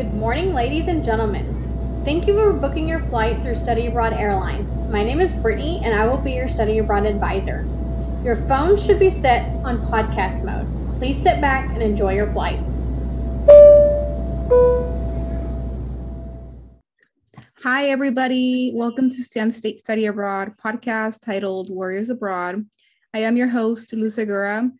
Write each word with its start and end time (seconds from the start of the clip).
Good 0.00 0.14
morning, 0.14 0.54
ladies 0.54 0.88
and 0.88 1.04
gentlemen. 1.04 1.44
Thank 2.06 2.26
you 2.26 2.32
for 2.32 2.54
booking 2.54 2.88
your 2.88 3.00
flight 3.00 3.42
through 3.42 3.56
Study 3.56 3.86
Abroad 3.86 4.14
Airlines. 4.14 4.72
My 4.90 5.04
name 5.04 5.20
is 5.20 5.30
Brittany, 5.30 5.82
and 5.84 5.92
I 5.92 6.06
will 6.06 6.16
be 6.16 6.32
your 6.32 6.48
Study 6.48 6.78
Abroad 6.78 7.04
advisor. 7.04 7.68
Your 8.24 8.36
phone 8.48 8.78
should 8.78 8.98
be 8.98 9.10
set 9.10 9.54
on 9.62 9.86
podcast 9.88 10.42
mode. 10.42 10.66
Please 10.96 11.22
sit 11.22 11.38
back 11.42 11.68
and 11.74 11.82
enjoy 11.82 12.14
your 12.14 12.32
flight. 12.32 12.58
Hi, 17.62 17.90
everybody. 17.90 18.72
Welcome 18.74 19.10
to 19.10 19.22
Stan 19.22 19.50
State 19.50 19.80
Study 19.80 20.06
Abroad 20.06 20.54
podcast 20.56 21.20
titled 21.20 21.68
Warriors 21.68 22.08
Abroad. 22.08 22.64
I 23.12 23.18
am 23.18 23.36
your 23.36 23.48
host, 23.48 23.92
Luz 23.92 24.14
Segura, 24.14 24.70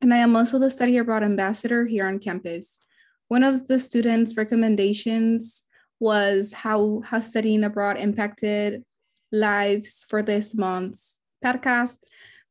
and 0.00 0.14
I 0.14 0.16
am 0.16 0.34
also 0.34 0.58
the 0.58 0.70
Study 0.70 0.96
Abroad 0.96 1.22
ambassador 1.22 1.84
here 1.84 2.06
on 2.06 2.18
campus. 2.18 2.80
One 3.28 3.44
of 3.44 3.66
the 3.66 3.78
students' 3.78 4.36
recommendations 4.36 5.62
was 6.00 6.52
how, 6.52 7.02
how 7.04 7.20
studying 7.20 7.64
abroad 7.64 7.96
impacted 7.96 8.84
lives 9.32 10.06
for 10.08 10.22
this 10.22 10.54
month's 10.54 11.18
podcast. 11.44 11.98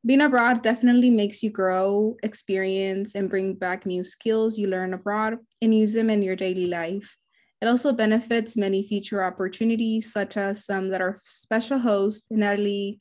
Being 0.05 0.21
abroad 0.21 0.61
definitely 0.61 1.09
makes 1.09 1.41
you 1.43 1.49
grow, 1.49 2.17
experience, 2.23 3.15
and 3.15 3.29
bring 3.29 3.53
back 3.53 3.85
new 3.85 4.03
skills 4.03 4.57
you 4.57 4.67
learn 4.67 4.93
abroad 4.93 5.37
and 5.61 5.73
use 5.73 5.93
them 5.93 6.09
in 6.09 6.21
your 6.21 6.35
daily 6.35 6.67
life. 6.67 7.15
It 7.61 7.67
also 7.67 7.93
benefits 7.93 8.57
many 8.57 8.85
future 8.85 9.23
opportunities, 9.23 10.11
such 10.11 10.35
as 10.35 10.65
some 10.65 10.89
that 10.89 10.99
our 10.99 11.15
special 11.17 11.79
host, 11.79 12.27
Natalie 12.31 12.99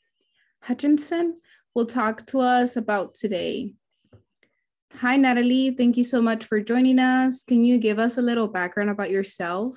Hutchinson, 0.60 1.40
will 1.74 1.86
talk 1.86 2.24
to 2.26 2.38
us 2.38 2.76
about 2.76 3.16
today. 3.16 3.74
Hi, 5.00 5.16
Natalie. 5.16 5.70
Thank 5.70 5.96
you 5.96 6.04
so 6.04 6.20
much 6.20 6.44
for 6.44 6.60
joining 6.60 6.98
us. 6.98 7.42
Can 7.42 7.64
you 7.64 7.78
give 7.78 7.98
us 7.98 8.18
a 8.18 8.22
little 8.22 8.46
background 8.46 8.90
about 8.90 9.10
yourself? 9.10 9.74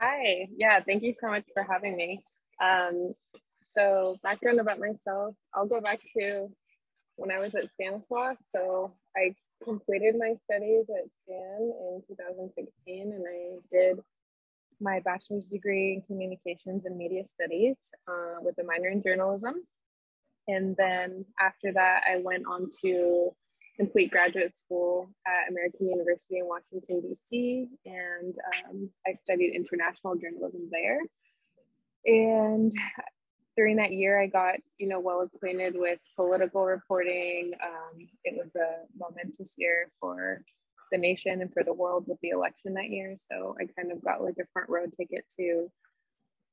Hi. 0.00 0.48
Yeah, 0.56 0.80
thank 0.80 1.02
you 1.02 1.12
so 1.12 1.28
much 1.28 1.44
for 1.54 1.62
having 1.62 1.96
me. 1.96 2.24
Um, 2.62 3.14
so, 3.62 4.16
background 4.22 4.60
about 4.60 4.78
myself, 4.78 5.34
I'll 5.54 5.66
go 5.66 5.80
back 5.80 6.00
to 6.16 6.48
when 7.16 7.30
I 7.30 7.38
was 7.38 7.54
at 7.54 7.68
Stanislaus. 7.74 8.36
So, 8.54 8.94
I 9.16 9.34
completed 9.62 10.16
my 10.18 10.34
studies 10.44 10.86
at 10.88 11.10
Stan 11.22 11.60
in 11.60 12.02
2016 12.08 13.12
and 13.12 13.24
I 13.28 13.58
did 13.70 14.00
my 14.80 15.00
bachelor's 15.00 15.48
degree 15.48 15.94
in 15.94 16.02
communications 16.02 16.86
and 16.86 16.96
media 16.96 17.24
studies 17.24 17.76
uh, 18.08 18.40
with 18.40 18.58
a 18.58 18.64
minor 18.64 18.88
in 18.88 19.02
journalism. 19.02 19.62
And 20.48 20.76
then 20.76 21.24
after 21.40 21.72
that, 21.72 22.02
I 22.08 22.18
went 22.18 22.44
on 22.48 22.68
to 22.82 23.30
complete 23.76 24.10
graduate 24.10 24.56
school 24.56 25.08
at 25.26 25.50
American 25.50 25.88
University 25.88 26.38
in 26.38 26.46
Washington, 26.46 27.00
D.C., 27.00 27.68
and 27.86 28.34
um, 28.68 28.90
I 29.06 29.12
studied 29.12 29.54
international 29.54 30.16
journalism 30.16 30.68
there. 30.70 30.98
And 32.04 32.72
during 33.56 33.76
that 33.76 33.92
year, 33.92 34.20
I 34.20 34.26
got, 34.26 34.56
you 34.78 34.88
know, 34.88 35.00
well 35.00 35.20
acquainted 35.20 35.74
with 35.76 36.00
political 36.16 36.64
reporting. 36.64 37.52
Um, 37.62 38.06
it 38.24 38.34
was 38.36 38.54
a 38.56 38.84
momentous 38.96 39.54
year 39.58 39.90
for 40.00 40.42
the 40.90 40.98
nation 40.98 41.40
and 41.40 41.52
for 41.52 41.62
the 41.62 41.72
world 41.72 42.04
with 42.06 42.18
the 42.20 42.30
election 42.30 42.74
that 42.74 42.90
year. 42.90 43.14
So 43.16 43.56
I 43.60 43.66
kind 43.78 43.92
of 43.92 44.04
got 44.04 44.22
like 44.22 44.36
a 44.40 44.46
front 44.52 44.68
row 44.68 44.86
ticket 44.86 45.24
to 45.38 45.70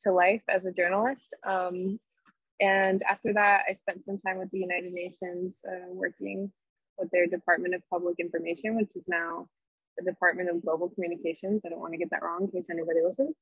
to 0.02 0.12
life 0.12 0.44
as 0.50 0.66
a 0.66 0.72
journalist. 0.72 1.36
Um, 1.46 2.00
and 2.60 3.02
after 3.10 3.34
that, 3.34 3.64
I 3.70 3.74
spent 3.74 4.04
some 4.04 4.18
time 4.18 4.38
with 4.38 4.52
the 4.52 4.60
United 4.60 4.92
Nations 4.92 5.62
uh, 5.68 5.92
working 5.92 6.52
with 6.98 7.10
their 7.12 7.28
Department 7.28 7.74
of 7.74 7.82
Public 7.90 8.16
Information, 8.20 8.76
which 8.76 8.90
is 8.96 9.08
now 9.08 9.48
the 9.98 10.04
Department 10.04 10.50
of 10.50 10.62
Global 10.62 10.90
Communications. 10.90 11.64
I 11.66 11.70
don't 11.70 11.80
want 11.80 11.94
to 11.94 11.98
get 11.98 12.10
that 12.12 12.22
wrong 12.22 12.44
in 12.44 12.52
case 12.52 12.70
anybody 12.70 13.00
listens. 13.04 13.36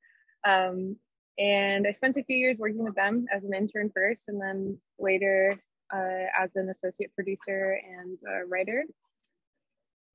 Um, 0.43 0.97
and 1.39 1.87
I 1.87 1.91
spent 1.91 2.17
a 2.17 2.23
few 2.23 2.37
years 2.37 2.57
working 2.59 2.83
with 2.83 2.95
them 2.95 3.25
as 3.31 3.43
an 3.43 3.53
intern 3.53 3.91
first, 3.93 4.27
and 4.27 4.41
then 4.41 4.77
later 4.99 5.55
uh, 5.93 6.25
as 6.37 6.55
an 6.55 6.69
associate 6.69 7.13
producer 7.15 7.79
and 7.99 8.19
a 8.27 8.45
writer, 8.45 8.83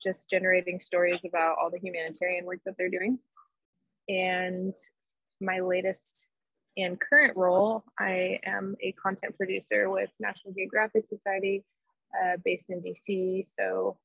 just 0.02 0.28
generating 0.28 0.80
stories 0.80 1.20
about 1.24 1.56
all 1.60 1.70
the 1.70 1.78
humanitarian 1.78 2.44
work 2.44 2.58
that 2.66 2.74
they're 2.76 2.88
doing. 2.88 3.18
And 4.08 4.74
my 5.40 5.60
latest 5.60 6.28
and 6.76 6.98
current 6.98 7.36
role, 7.36 7.84
I 7.98 8.38
am 8.44 8.76
a 8.80 8.92
content 8.92 9.36
producer 9.36 9.90
with 9.90 10.10
National 10.20 10.54
Geographic 10.54 11.06
Society 11.08 11.64
uh, 12.14 12.36
based 12.44 12.70
in 12.70 12.80
DC. 12.80 13.44
So 13.46 13.98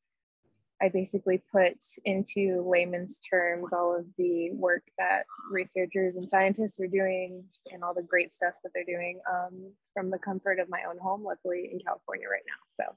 I 0.82 0.90
basically 0.90 1.42
put 1.52 1.84
into 2.06 2.64
layman's 2.68 3.20
terms 3.20 3.74
all 3.74 3.96
of 3.98 4.06
the 4.18 4.52
work 4.52 4.84
that 5.00 5.24
researchers 5.50 6.18
and 6.18 6.30
scientists 6.30 6.80
are 6.80 6.88
doing 6.88 7.44
and 7.72 7.84
all 7.84 7.94
the 7.94 8.04
great 8.04 8.32
stuff 8.32 8.56
that 8.64 8.72
they're 8.76 8.84
doing 8.84 9.20
um, 9.32 9.72
from 9.94 10.12
the 10.12 10.20
comfort 10.20 10.60
of 10.60 10.70
my 10.70 10.82
own 10.88 10.98
home, 11.00 11.24
luckily 11.24 11.70
in 11.72 11.80
California 11.80 12.28
right 12.30 12.44
now. 12.46 12.86
So 12.86 12.96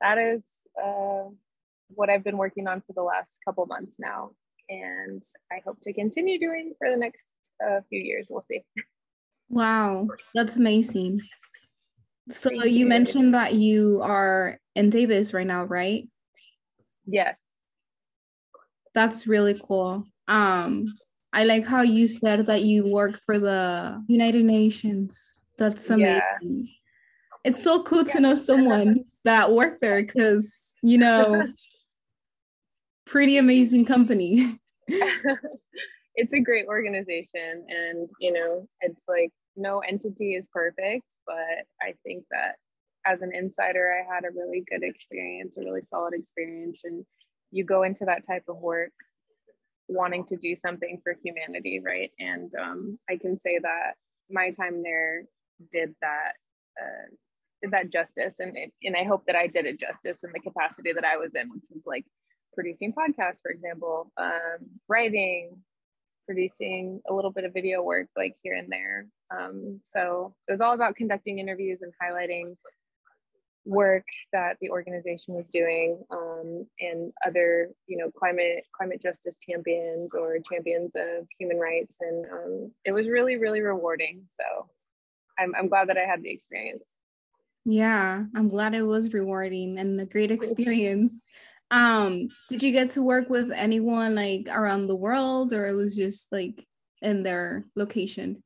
that 0.00 0.18
is 0.18 0.44
uh, 0.82 1.30
what 1.88 2.10
I've 2.10 2.24
been 2.24 2.36
working 2.36 2.66
on 2.66 2.82
for 2.82 2.92
the 2.92 3.02
last 3.02 3.40
couple 3.44 3.64
months 3.66 3.96
now. 3.98 4.32
And 4.68 5.22
I 5.50 5.60
hope 5.64 5.80
to 5.82 5.92
continue 5.92 6.38
doing 6.38 6.74
for 6.78 6.90
the 6.90 6.96
next 6.96 7.24
uh, 7.64 7.80
few 7.88 8.00
years. 8.00 8.26
We'll 8.28 8.40
see. 8.42 8.64
Wow, 9.48 10.08
that's 10.34 10.56
amazing. 10.56 11.20
So 12.30 12.50
you, 12.50 12.64
you 12.64 12.86
mentioned 12.86 13.34
that 13.34 13.54
you 13.54 14.00
are 14.02 14.58
in 14.74 14.90
Davis 14.90 15.34
right 15.34 15.46
now, 15.46 15.64
right? 15.64 16.08
Yes. 17.06 17.42
That's 18.94 19.26
really 19.26 19.60
cool. 19.62 20.04
Um 20.28 20.94
I 21.32 21.44
like 21.44 21.66
how 21.66 21.82
you 21.82 22.06
said 22.06 22.46
that 22.46 22.62
you 22.62 22.86
work 22.86 23.20
for 23.26 23.40
the 23.40 24.02
United 24.06 24.44
Nations. 24.44 25.34
That's 25.58 25.90
amazing. 25.90 26.22
Yeah. 26.40 26.64
It's 27.44 27.62
so 27.62 27.82
cool 27.82 28.04
yeah. 28.06 28.12
to 28.12 28.20
know 28.20 28.34
someone 28.36 29.00
that 29.24 29.52
worked 29.52 29.80
there 29.80 30.02
because, 30.02 30.76
you 30.82 30.98
know, 30.98 31.48
pretty 33.04 33.36
amazing 33.36 33.84
company. 33.84 34.58
it's 36.16 36.34
a 36.34 36.40
great 36.40 36.66
organization 36.66 37.66
and, 37.68 38.08
you 38.20 38.32
know, 38.32 38.68
it's 38.80 39.04
like 39.08 39.30
no 39.56 39.80
entity 39.80 40.34
is 40.34 40.46
perfect, 40.52 41.14
but 41.26 41.66
I 41.82 41.94
think 42.04 42.24
that 42.30 42.56
as 43.06 43.22
an 43.22 43.32
insider, 43.34 43.92
I 43.92 44.14
had 44.14 44.24
a 44.24 44.30
really 44.30 44.64
good 44.70 44.82
experience, 44.82 45.56
a 45.56 45.60
really 45.60 45.82
solid 45.82 46.14
experience. 46.14 46.82
And 46.84 47.04
you 47.50 47.64
go 47.64 47.82
into 47.82 48.04
that 48.06 48.26
type 48.26 48.44
of 48.48 48.58
work 48.58 48.92
wanting 49.88 50.24
to 50.24 50.36
do 50.36 50.54
something 50.54 51.00
for 51.02 51.14
humanity, 51.22 51.80
right? 51.84 52.10
And 52.18 52.52
um, 52.54 52.98
I 53.10 53.16
can 53.16 53.36
say 53.36 53.58
that 53.62 53.94
my 54.30 54.50
time 54.50 54.82
there 54.82 55.24
did 55.70 55.94
that. 56.00 56.32
Uh, 56.80 57.14
did 57.62 57.70
that 57.70 57.90
justice 57.90 58.40
and 58.40 58.54
and 58.82 58.96
I 58.96 59.04
hope 59.04 59.24
that 59.26 59.36
I 59.36 59.46
did 59.46 59.64
it 59.64 59.80
justice 59.80 60.22
in 60.22 60.32
the 60.32 60.40
capacity 60.40 60.92
that 60.92 61.04
I 61.04 61.16
was 61.16 61.30
in, 61.34 61.48
which 61.48 61.64
is 61.74 61.84
like 61.86 62.04
producing 62.52 62.92
podcasts, 62.92 63.40
for 63.40 63.50
example, 63.50 64.10
um, 64.18 64.58
writing, 64.88 65.56
producing 66.26 67.00
a 67.08 67.14
little 67.14 67.30
bit 67.30 67.44
of 67.44 67.52
video 67.52 67.82
work 67.82 68.08
like 68.16 68.36
here 68.42 68.54
and 68.54 68.70
there. 68.70 69.06
Um, 69.30 69.80
so 69.82 70.34
it 70.48 70.52
was 70.52 70.60
all 70.60 70.74
about 70.74 70.96
conducting 70.96 71.38
interviews 71.38 71.82
and 71.82 71.92
highlighting 72.02 72.56
work 73.66 74.04
that 74.32 74.58
the 74.60 74.70
organization 74.70 75.34
was 75.34 75.48
doing 75.48 75.98
um, 76.10 76.66
and 76.80 77.12
other 77.26 77.70
you 77.86 77.96
know 77.96 78.10
climate 78.10 78.66
climate 78.76 79.00
justice 79.00 79.38
champions 79.38 80.12
or 80.14 80.38
champions 80.50 80.94
of 80.96 81.26
human 81.38 81.58
rights. 81.58 81.98
And 82.00 82.26
um, 82.30 82.72
it 82.84 82.92
was 82.92 83.08
really 83.08 83.36
really 83.36 83.60
rewarding. 83.60 84.22
So 84.26 84.68
I'm, 85.38 85.54
I'm 85.56 85.68
glad 85.68 85.88
that 85.88 85.96
i 85.96 86.04
had 86.04 86.22
the 86.22 86.30
experience. 86.30 86.84
Yeah 87.64 88.24
i'm 88.36 88.48
glad 88.48 88.74
it 88.74 88.82
was 88.82 89.14
rewarding 89.14 89.78
and 89.78 89.98
a 89.98 90.04
great 90.04 90.30
experience 90.30 91.22
um 91.70 92.28
did 92.48 92.62
you 92.62 92.72
get 92.72 92.90
to 92.90 93.02
work 93.02 93.28
with 93.28 93.50
anyone 93.50 94.14
like 94.14 94.48
around 94.50 94.86
the 94.86 94.94
world 94.94 95.52
or 95.52 95.66
it 95.66 95.74
was 95.74 95.96
just 95.96 96.30
like 96.30 96.64
in 97.02 97.22
their 97.22 97.64
location? 97.76 98.42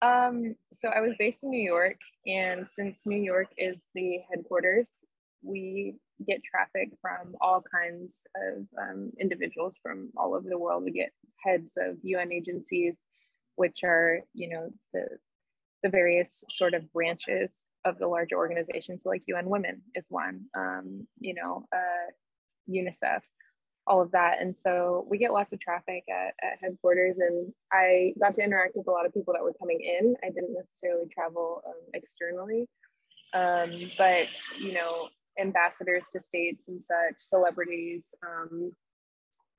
Um 0.00 0.56
so 0.72 0.88
i 0.88 1.00
was 1.00 1.14
based 1.18 1.44
in 1.44 1.50
new 1.50 1.62
york 1.62 2.00
and 2.26 2.66
since 2.66 3.06
new 3.06 3.22
york 3.22 3.48
is 3.56 3.84
the 3.94 4.18
headquarters 4.30 5.04
we 5.42 5.96
get 6.26 6.42
traffic 6.44 6.90
from 7.00 7.34
all 7.40 7.62
kinds 7.74 8.26
of 8.36 8.66
um, 8.80 9.10
individuals 9.18 9.76
from 9.82 10.10
all 10.16 10.34
over 10.34 10.48
the 10.48 10.58
world. 10.58 10.84
We 10.84 10.92
get 10.92 11.10
heads 11.44 11.72
of 11.76 11.98
un 12.04 12.32
agencies 12.32 12.94
which 13.56 13.84
are 13.84 14.20
you 14.34 14.48
know 14.48 14.70
the 14.92 15.06
the 15.82 15.88
various 15.88 16.44
sort 16.48 16.74
of 16.74 16.90
branches 16.92 17.50
of 17.84 17.98
the 17.98 18.06
larger 18.06 18.36
organizations, 18.36 19.02
so 19.02 19.08
like 19.08 19.22
UN 19.26 19.48
Women 19.48 19.82
is 19.94 20.06
one, 20.08 20.46
um, 20.56 21.06
you 21.20 21.34
know, 21.34 21.66
uh, 21.74 22.10
UNICEF, 22.70 23.20
all 23.86 24.00
of 24.00 24.12
that. 24.12 24.40
And 24.40 24.56
so 24.56 25.06
we 25.08 25.18
get 25.18 25.32
lots 25.32 25.52
of 25.52 25.60
traffic 25.60 26.04
at, 26.08 26.34
at 26.42 26.58
headquarters, 26.60 27.18
and 27.18 27.52
I 27.72 28.14
got 28.20 28.34
to 28.34 28.44
interact 28.44 28.76
with 28.76 28.86
a 28.86 28.90
lot 28.90 29.06
of 29.06 29.12
people 29.12 29.34
that 29.34 29.42
were 29.42 29.54
coming 29.54 29.80
in. 29.80 30.14
I 30.22 30.30
didn't 30.30 30.54
necessarily 30.54 31.08
travel 31.12 31.62
um, 31.66 31.82
externally, 31.94 32.68
um, 33.34 33.70
but 33.98 34.28
you 34.58 34.74
know, 34.74 35.08
ambassadors 35.40 36.08
to 36.08 36.20
states 36.20 36.68
and 36.68 36.82
such, 36.82 37.16
celebrities. 37.16 38.14
Um, 38.24 38.72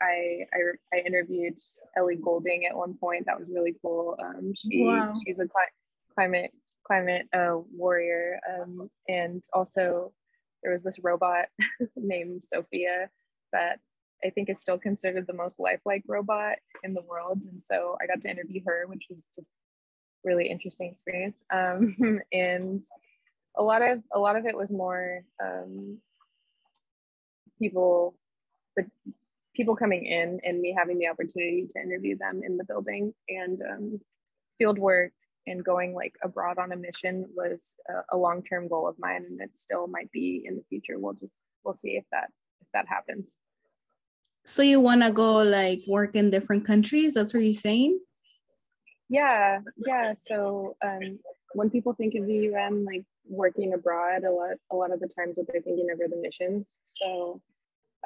I, 0.01 0.45
I, 0.53 0.97
I 0.97 0.99
interviewed 1.05 1.57
Ellie 1.95 2.17
Goulding 2.17 2.65
at 2.65 2.75
one 2.75 2.95
point. 2.95 3.25
That 3.25 3.39
was 3.39 3.47
really 3.49 3.75
cool. 3.81 4.17
Um, 4.21 4.53
she 4.55 4.83
wow. 4.83 5.13
she's 5.25 5.39
a 5.39 5.47
cli- 5.47 6.13
climate 6.13 6.51
climate 6.85 7.27
uh, 7.33 7.57
warrior, 7.75 8.39
um, 8.49 8.89
and 9.07 9.43
also 9.53 10.13
there 10.61 10.71
was 10.71 10.83
this 10.83 10.99
robot 11.03 11.45
named 11.95 12.43
Sophia 12.43 13.09
that 13.51 13.79
I 14.23 14.29
think 14.29 14.49
is 14.49 14.59
still 14.59 14.77
considered 14.77 15.27
the 15.27 15.33
most 15.33 15.59
lifelike 15.59 16.03
robot 16.07 16.55
in 16.83 16.93
the 16.93 17.01
world. 17.01 17.43
And 17.43 17.61
so 17.61 17.97
I 18.01 18.07
got 18.07 18.21
to 18.21 18.29
interview 18.29 18.61
her, 18.65 18.85
which 18.87 19.07
was 19.09 19.27
just 19.37 19.49
really 20.23 20.47
interesting 20.47 20.89
experience. 20.89 21.43
Um, 21.53 22.21
and 22.31 22.83
a 23.57 23.63
lot 23.63 23.81
of 23.81 24.01
a 24.13 24.19
lot 24.19 24.35
of 24.35 24.45
it 24.45 24.57
was 24.57 24.71
more 24.71 25.23
um, 25.43 25.99
people 27.59 28.15
the 28.75 28.85
people 29.55 29.75
coming 29.75 30.05
in 30.05 30.39
and 30.43 30.59
me 30.59 30.75
having 30.75 30.97
the 30.97 31.07
opportunity 31.07 31.67
to 31.69 31.79
interview 31.79 32.17
them 32.17 32.41
in 32.43 32.57
the 32.57 32.63
building 32.63 33.13
and 33.29 33.61
um, 33.61 33.99
field 34.57 34.79
work 34.79 35.11
and 35.47 35.63
going 35.63 35.93
like 35.93 36.15
abroad 36.23 36.57
on 36.57 36.71
a 36.71 36.75
mission 36.75 37.25
was 37.35 37.75
a, 37.89 38.15
a 38.15 38.17
long-term 38.17 38.67
goal 38.67 38.87
of 38.87 38.95
mine 38.99 39.25
and 39.29 39.41
it 39.41 39.51
still 39.55 39.87
might 39.87 40.11
be 40.11 40.43
in 40.45 40.55
the 40.55 40.63
future. 40.69 40.99
We'll 40.99 41.13
just 41.13 41.33
we'll 41.63 41.73
see 41.73 41.91
if 41.91 42.05
that 42.11 42.29
if 42.61 42.67
that 42.73 42.87
happens. 42.87 43.37
So 44.45 44.61
you 44.61 44.79
want 44.79 45.03
to 45.03 45.11
go 45.11 45.37
like 45.37 45.81
work 45.87 46.15
in 46.15 46.29
different 46.29 46.65
countries? 46.65 47.13
That's 47.13 47.33
what 47.33 47.43
you're 47.43 47.53
saying? 47.53 47.99
Yeah 49.09 49.59
yeah. 49.77 50.13
So 50.13 50.75
um, 50.83 51.19
when 51.53 51.69
people 51.69 51.93
think 51.93 52.15
of 52.15 52.25
the 52.25 52.55
un 52.55 52.85
like 52.85 53.03
working 53.25 53.73
abroad 53.73 54.23
a 54.25 54.31
lot 54.31 54.57
a 54.71 54.75
lot 54.75 54.91
of 54.91 54.99
the 54.99 55.07
times 55.07 55.35
what 55.35 55.47
they're 55.47 55.61
thinking 55.61 55.89
of 55.91 55.99
are 55.99 56.09
the 56.09 56.21
missions. 56.21 56.79
So 56.85 57.41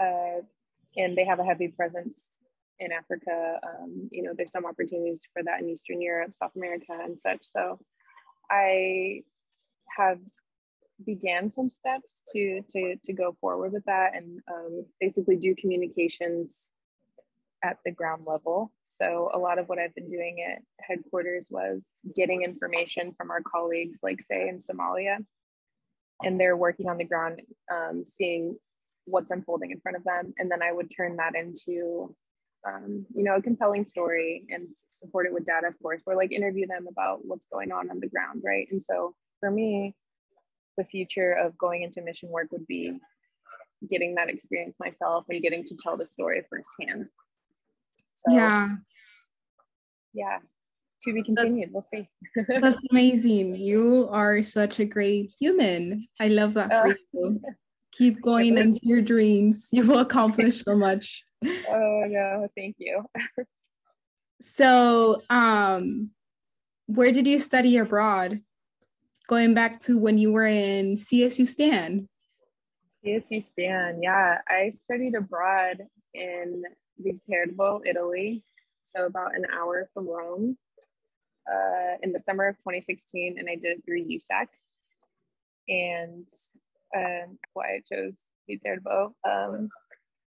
uh, 0.02 0.42
and 0.96 1.16
they 1.16 1.26
have 1.26 1.40
a 1.40 1.44
heavy 1.44 1.68
presence 1.68 2.40
in 2.80 2.92
Africa. 2.92 3.60
Um, 3.64 4.10
you 4.12 4.24
know, 4.24 4.34
there's 4.36 4.52
some 4.52 4.66
opportunities 4.66 5.28
for 5.34 5.44
that 5.44 5.62
in 5.62 5.70
Eastern 5.70 6.02
Europe, 6.02 6.34
South 6.34 6.56
America, 6.56 6.98
and 7.04 7.20
such. 7.20 7.40
So 7.42 7.80
I 8.50 9.24
have 9.96 10.20
began 11.06 11.50
some 11.50 11.70
steps 11.70 12.24
to 12.34 12.62
to 12.70 12.96
to 13.04 13.14
go 13.14 13.36
forward 13.40 13.72
with 13.72 13.86
that 13.86 14.16
and 14.16 14.40
um, 14.52 14.86
basically 15.00 15.36
do 15.36 15.54
communications 15.56 16.72
at 17.64 17.78
the 17.86 17.92
ground 17.92 18.24
level. 18.26 18.72
So 18.84 19.30
a 19.34 19.38
lot 19.38 19.60
of 19.60 19.68
what 19.68 19.80
I've 19.80 19.96
been 19.96 20.08
doing 20.08 20.46
at 20.48 20.62
headquarters 20.88 21.50
was 21.50 21.96
getting 22.16 22.44
information 22.44 23.14
from 23.18 23.32
our 23.32 23.42
colleagues, 23.42 24.00
like 24.04 24.22
say 24.22 24.48
in 24.48 24.60
Somalia, 24.60 25.18
and 26.24 26.40
they're 26.40 26.58
working 26.58 26.88
on 26.88 26.98
the 26.98 27.04
ground, 27.04 27.42
um, 27.72 28.04
seeing 28.06 28.58
what's 29.06 29.32
unfolding 29.32 29.72
in 29.72 29.80
front 29.80 29.98
of 29.98 30.04
them, 30.04 30.34
and 30.38 30.52
then 30.52 30.62
I 30.62 30.72
would 30.72 30.92
turn 30.96 31.16
that 31.18 31.36
into 31.36 32.16
um, 32.66 33.06
you 33.14 33.24
know, 33.24 33.36
a 33.36 33.42
compelling 33.42 33.86
story 33.86 34.46
and 34.50 34.68
support 34.90 35.26
it 35.26 35.34
with 35.34 35.46
data, 35.46 35.68
of 35.68 35.80
course, 35.82 36.02
or 36.06 36.16
like 36.16 36.32
interview 36.32 36.68
them 36.68 36.88
about 36.90 37.20
what's 37.24 37.46
going 37.46 37.72
on 37.72 37.90
on 37.90 38.00
the 38.00 38.08
ground, 38.08 38.42
right? 38.44 38.68
And 38.72 38.82
so 38.82 39.16
for 39.40 39.52
me, 39.52 39.96
the 40.78 40.86
future 40.86 41.34
of 41.34 41.58
going 41.58 41.84
into 41.84 42.02
mission 42.02 42.30
work 42.30 42.52
would 42.52 42.68
be 42.68 43.00
getting 43.90 44.16
that 44.16 44.30
experience 44.30 44.76
myself 44.80 45.26
and 45.30 45.42
getting 45.42 45.64
to 45.64 45.76
tell 45.82 45.98
the 45.98 46.06
story 46.06 46.42
firsthand. 46.50 47.08
So, 48.14 48.34
yeah. 48.34 48.70
Yeah. 50.14 50.40
To 51.04 51.14
be 51.14 51.22
continued. 51.22 51.72
That's, 51.74 51.88
we'll 51.92 52.04
see. 52.04 52.60
that's 52.62 52.82
amazing. 52.92 53.56
You 53.56 54.10
are 54.12 54.42
such 54.42 54.80
a 54.80 54.86
great 54.86 55.32
human. 55.40 56.08
I 56.20 56.28
love 56.28 56.56
that 56.56 56.72
for 56.72 56.88
uh, 56.88 56.94
you. 57.14 57.42
Keep 57.92 58.22
going 58.22 58.58
into 58.58 58.80
your 58.82 59.02
dreams. 59.02 59.70
You 59.72 59.86
will 59.86 60.00
accomplish 60.00 60.64
so 60.64 60.76
much 60.76 61.24
oh 61.46 62.04
no, 62.08 62.48
thank 62.56 62.76
you. 62.80 63.06
so, 64.42 65.22
um, 65.30 66.12
where 66.88 67.12
did 67.12 67.28
you 67.28 67.40
study 67.40 67.78
abroad? 67.78 68.42
Going 69.28 69.54
back 69.54 69.80
to 69.82 69.98
when 69.98 70.18
you 70.18 70.32
were 70.32 70.46
in 70.46 70.96
CSU 70.96 71.46
Stan. 71.46 72.08
CSU 73.06 73.44
Stan, 73.44 74.02
yeah. 74.02 74.38
I 74.48 74.70
studied 74.70 75.16
abroad 75.16 75.86
in 76.14 76.64
Viterbo, 76.98 77.82
Italy, 77.86 78.44
so 78.84 79.06
about 79.06 79.36
an 79.36 79.46
hour 79.54 79.90
from 79.94 80.08
Rome, 80.08 80.58
uh, 81.52 81.98
in 82.02 82.14
the 82.14 82.20
summer 82.20 82.48
of 82.48 82.56
2016, 82.58 83.36
and 83.38 83.50
I 83.50 83.56
did 83.56 83.78
it 83.78 83.86
through 83.86 84.06
USAC. 84.06 84.48
And 85.70 86.28
um, 86.96 87.38
why 87.54 87.76
I 87.76 87.82
chose 87.92 88.32
Viterbo. 88.48 89.14
Um, 89.28 89.70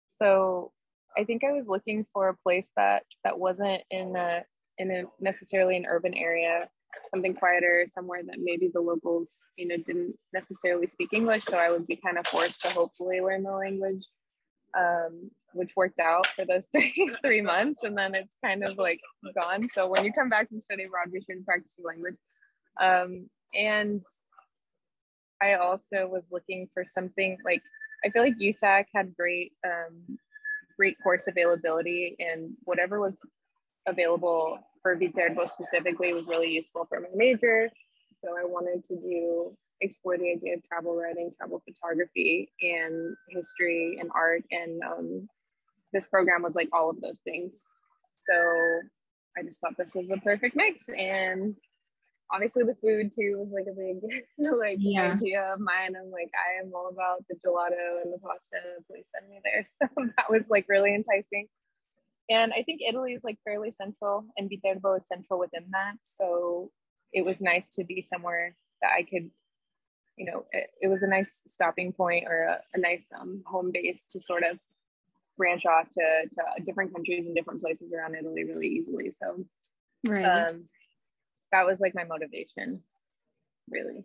so 0.08 0.72
I 1.18 1.24
think 1.24 1.42
I 1.42 1.52
was 1.52 1.68
looking 1.68 2.06
for 2.12 2.28
a 2.28 2.36
place 2.36 2.70
that 2.76 3.02
that 3.24 3.38
wasn't 3.38 3.82
in 3.90 4.14
a 4.14 4.44
in 4.78 4.90
a 4.92 5.02
necessarily 5.20 5.76
an 5.76 5.86
urban 5.86 6.14
area, 6.14 6.68
something 7.10 7.34
quieter, 7.34 7.84
somewhere 7.86 8.22
that 8.24 8.38
maybe 8.38 8.70
the 8.72 8.80
locals, 8.80 9.48
you 9.56 9.66
know, 9.66 9.76
didn't 9.76 10.14
necessarily 10.32 10.86
speak 10.86 11.08
English. 11.12 11.44
So 11.44 11.58
I 11.58 11.70
would 11.70 11.88
be 11.88 11.96
kind 11.96 12.18
of 12.18 12.26
forced 12.26 12.62
to 12.62 12.68
hopefully 12.70 13.20
learn 13.20 13.42
the 13.42 13.50
language, 13.50 14.06
um, 14.78 15.30
which 15.54 15.74
worked 15.74 15.98
out 15.98 16.28
for 16.28 16.44
those 16.44 16.66
three 16.72 17.12
three 17.24 17.40
months, 17.40 17.82
and 17.82 17.98
then 17.98 18.14
it's 18.14 18.36
kind 18.42 18.62
of 18.62 18.78
like 18.78 19.00
gone. 19.34 19.68
So 19.68 19.88
when 19.88 20.04
you 20.04 20.12
come 20.12 20.28
back 20.28 20.48
from 20.48 20.60
study 20.60 20.84
abroad, 20.84 21.12
be 21.12 21.20
sure 21.20 21.36
to 21.36 21.42
practice 21.42 21.74
your 21.76 21.88
language. 21.88 22.16
Um, 22.80 23.28
and 23.54 24.02
I 25.42 25.54
also 25.54 26.06
was 26.06 26.28
looking 26.30 26.68
for 26.72 26.84
something 26.84 27.38
like 27.44 27.62
I 28.04 28.10
feel 28.10 28.22
like 28.22 28.38
USAC 28.38 28.84
had 28.94 29.16
great 29.16 29.52
um, 29.66 30.18
great 30.78 30.96
course 31.02 31.26
availability 31.26 32.16
and 32.20 32.52
whatever 32.64 33.00
was 33.00 33.18
available 33.86 34.58
for 34.82 34.94
Viterbo 34.94 35.46
specifically 35.46 36.12
was 36.14 36.26
really 36.26 36.50
useful 36.50 36.86
for 36.88 37.00
my 37.00 37.08
major. 37.14 37.68
So 38.16 38.28
I 38.38 38.44
wanted 38.44 38.84
to 38.84 38.96
do 38.96 39.56
explore 39.80 40.18
the 40.18 40.30
idea 40.30 40.54
of 40.54 40.62
travel 40.64 40.96
writing, 40.96 41.30
travel 41.36 41.62
photography, 41.64 42.50
and 42.60 43.16
history 43.28 43.98
and 44.00 44.10
art. 44.14 44.42
And 44.50 44.82
um, 44.82 45.28
this 45.92 46.06
program 46.06 46.42
was 46.42 46.54
like 46.54 46.68
all 46.72 46.90
of 46.90 47.00
those 47.00 47.20
things. 47.24 47.68
So 48.28 48.34
I 49.36 49.42
just 49.42 49.60
thought 49.60 49.76
this 49.76 49.94
was 49.94 50.08
the 50.08 50.18
perfect 50.18 50.56
mix. 50.56 50.88
And 50.88 51.54
obviously 52.30 52.62
the 52.62 52.76
food 52.76 53.12
too 53.14 53.36
was 53.38 53.52
like 53.52 53.66
a 53.70 53.74
big 53.74 54.00
like 54.58 54.76
yeah. 54.78 55.12
idea 55.12 55.52
of 55.52 55.60
mine. 55.60 55.96
I'm 55.96 56.10
like, 56.10 56.30
I 56.34 56.62
am 56.62 56.72
all 56.74 56.88
about 56.88 57.24
the 57.28 57.36
gelato 57.36 58.02
and 58.02 58.12
the 58.12 58.18
pasta. 58.18 58.58
Please 58.90 59.10
send 59.12 59.30
me 59.30 59.40
there. 59.44 59.64
So 59.64 59.88
that 60.16 60.30
was 60.30 60.50
like 60.50 60.66
really 60.68 60.94
enticing. 60.94 61.48
And 62.30 62.52
I 62.52 62.62
think 62.62 62.80
Italy 62.86 63.14
is 63.14 63.24
like 63.24 63.38
fairly 63.44 63.70
central 63.70 64.26
and 64.36 64.50
Viterbo 64.50 64.94
is 64.94 65.06
central 65.06 65.38
within 65.38 65.64
that. 65.70 65.94
So 66.04 66.70
it 67.12 67.24
was 67.24 67.40
nice 67.40 67.70
to 67.70 67.84
be 67.84 68.02
somewhere 68.02 68.54
that 68.82 68.92
I 68.96 69.02
could, 69.02 69.30
you 70.16 70.26
know, 70.26 70.44
it, 70.52 70.70
it 70.82 70.88
was 70.88 71.02
a 71.02 71.08
nice 71.08 71.42
stopping 71.48 71.92
point 71.92 72.24
or 72.26 72.42
a, 72.42 72.60
a 72.74 72.78
nice 72.78 73.10
um, 73.18 73.42
home 73.46 73.70
base 73.72 74.04
to 74.10 74.20
sort 74.20 74.42
of 74.42 74.58
branch 75.38 75.64
off 75.64 75.88
to, 75.90 76.28
to 76.28 76.64
different 76.64 76.92
countries 76.92 77.26
and 77.26 77.34
different 77.34 77.62
places 77.62 77.92
around 77.92 78.14
Italy 78.14 78.44
really 78.44 78.66
easily. 78.66 79.10
So 79.10 79.44
right. 80.06 80.24
um, 80.24 80.64
that 81.52 81.64
was 81.64 81.80
like 81.80 81.94
my 81.94 82.04
motivation, 82.04 82.82
really. 83.70 84.04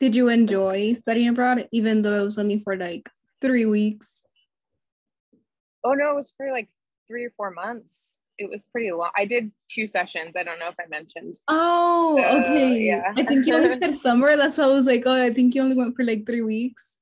Did 0.00 0.16
you 0.16 0.28
enjoy 0.28 0.94
studying 0.94 1.28
abroad, 1.28 1.68
even 1.72 2.02
though 2.02 2.20
it 2.20 2.24
was 2.24 2.38
only 2.38 2.58
for 2.58 2.76
like 2.76 3.08
three 3.40 3.66
weeks? 3.66 4.24
Oh 5.84 5.94
no, 5.94 6.10
it 6.10 6.14
was 6.14 6.32
for 6.36 6.50
like 6.50 6.68
three 7.06 7.24
or 7.24 7.30
four 7.36 7.50
months. 7.50 8.18
It 8.38 8.48
was 8.48 8.64
pretty 8.64 8.90
long. 8.90 9.10
I 9.16 9.24
did 9.24 9.52
two 9.68 9.86
sessions. 9.86 10.36
I 10.36 10.42
don't 10.42 10.58
know 10.58 10.68
if 10.68 10.74
I 10.80 10.88
mentioned. 10.88 11.38
Oh, 11.48 12.16
so, 12.16 12.38
okay. 12.38 12.80
Yeah. 12.80 13.12
I 13.16 13.22
think 13.22 13.46
you 13.46 13.54
only 13.54 13.78
said 13.78 13.94
summer. 14.06 14.36
That's 14.36 14.58
why 14.58 14.64
I 14.64 14.68
was 14.68 14.86
like, 14.86 15.02
oh, 15.06 15.22
I 15.22 15.32
think 15.32 15.54
you 15.54 15.62
only 15.62 15.76
went 15.76 15.94
for 15.94 16.04
like 16.04 16.26
three 16.26 16.42
weeks. 16.42 16.98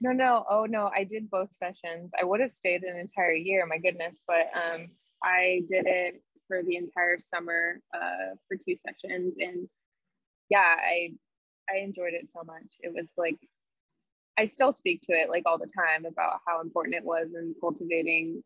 No, 0.00 0.10
no. 0.10 0.44
Oh 0.50 0.64
no, 0.64 0.90
I 0.96 1.04
did 1.04 1.30
both 1.30 1.52
sessions. 1.52 2.10
I 2.20 2.24
would 2.24 2.40
have 2.40 2.50
stayed 2.50 2.82
an 2.82 2.98
entire 2.98 3.34
year, 3.34 3.64
my 3.66 3.78
goodness, 3.78 4.22
but 4.26 4.50
um 4.54 4.88
I 5.22 5.62
did 5.68 5.86
it 5.86 6.22
for 6.52 6.62
the 6.62 6.76
entire 6.76 7.16
summer 7.16 7.80
uh, 7.94 8.34
for 8.46 8.58
two 8.58 8.74
sessions, 8.74 9.34
and 9.38 9.66
yeah, 10.50 10.76
I 10.78 11.12
I 11.70 11.78
enjoyed 11.78 12.12
it 12.12 12.28
so 12.28 12.42
much. 12.44 12.66
It 12.80 12.92
was 12.94 13.12
like 13.16 13.38
I 14.38 14.44
still 14.44 14.72
speak 14.72 15.00
to 15.02 15.12
it 15.12 15.30
like 15.30 15.44
all 15.46 15.56
the 15.56 15.70
time 15.74 16.04
about 16.04 16.40
how 16.46 16.60
important 16.60 16.94
it 16.94 17.04
was 17.04 17.32
in 17.34 17.54
cultivating 17.58 18.42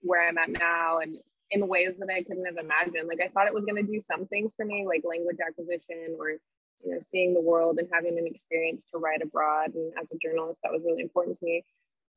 where 0.00 0.26
I'm 0.26 0.38
at 0.38 0.50
now 0.50 0.98
and 0.98 1.16
in 1.50 1.68
ways 1.68 1.96
that 1.98 2.10
I 2.10 2.22
couldn't 2.22 2.44
have 2.44 2.56
imagined. 2.58 3.08
Like 3.08 3.20
I 3.24 3.28
thought 3.28 3.46
it 3.46 3.54
was 3.54 3.64
going 3.64 3.84
to 3.84 3.92
do 3.92 4.00
some 4.00 4.26
things 4.26 4.52
for 4.56 4.64
me, 4.64 4.84
like 4.86 5.02
language 5.04 5.38
acquisition 5.46 6.16
or 6.18 6.30
you 6.30 6.92
know 6.92 6.98
seeing 7.00 7.34
the 7.34 7.40
world 7.40 7.78
and 7.78 7.88
having 7.92 8.18
an 8.18 8.26
experience 8.26 8.84
to 8.90 8.98
write 8.98 9.22
abroad. 9.22 9.74
And 9.74 9.92
as 10.00 10.10
a 10.10 10.18
journalist, 10.18 10.58
that 10.64 10.72
was 10.72 10.82
really 10.84 11.02
important 11.02 11.38
to 11.38 11.44
me 11.44 11.64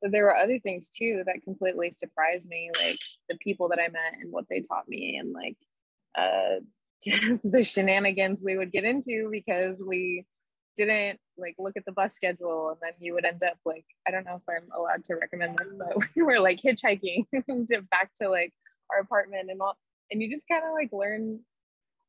but 0.02 0.12
there 0.12 0.24
were 0.24 0.36
other 0.36 0.60
things 0.60 0.90
too 0.90 1.24
that 1.26 1.44
completely 1.44 1.92
surprised 1.92 2.48
me 2.48 2.70
like 2.84 3.00
the 3.30 3.38
people 3.38 3.70
that 3.70 3.80
i 3.80 3.88
met 3.88 4.14
and 4.22 4.32
what 4.32 4.46
they 4.50 4.62
taught 4.62 4.88
me 4.88 5.18
and 5.18 5.34
like 5.34 5.58
uh 6.18 6.60
the 7.44 7.64
shenanigans 7.64 8.44
we 8.44 8.58
would 8.58 8.72
get 8.72 8.84
into 8.84 9.30
because 9.32 9.82
we 9.86 10.26
didn't 10.78 11.20
like 11.38 11.56
look 11.58 11.76
at 11.76 11.86
the 11.86 11.92
bus 11.92 12.14
schedule 12.14 12.70
and 12.70 12.78
then 12.82 12.94
you 13.00 13.14
would 13.14 13.26
end 13.26 13.44
up 13.44 13.58
like 13.66 13.86
i 14.08 14.12
don't 14.12 14.26
know 14.26 14.36
if 14.36 14.42
i'm 14.50 14.70
allowed 14.78 15.04
to 15.04 15.16
recommend 15.16 15.58
this 15.58 15.74
but 15.78 15.96
we 16.16 16.22
were 16.22 16.40
like 16.40 16.58
hitchhiking 16.58 17.26
to 17.68 17.82
back 17.90 18.12
to 18.16 18.30
like 18.30 18.54
our 18.92 19.00
apartment 19.00 19.50
and 19.50 19.62
all 19.62 19.78
and 20.12 20.22
you 20.22 20.30
just 20.30 20.48
kind 20.48 20.64
of 20.64 20.74
like 20.74 20.90
learn 20.92 21.40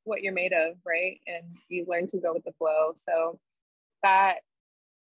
what 0.04 0.22
you're 0.22 0.32
made 0.32 0.52
of 0.52 0.76
right? 0.86 1.20
And 1.26 1.44
you 1.68 1.84
learn 1.88 2.06
to 2.08 2.18
go 2.18 2.32
with 2.32 2.44
the 2.44 2.52
flow. 2.52 2.92
So 2.94 3.38
that 4.02 4.40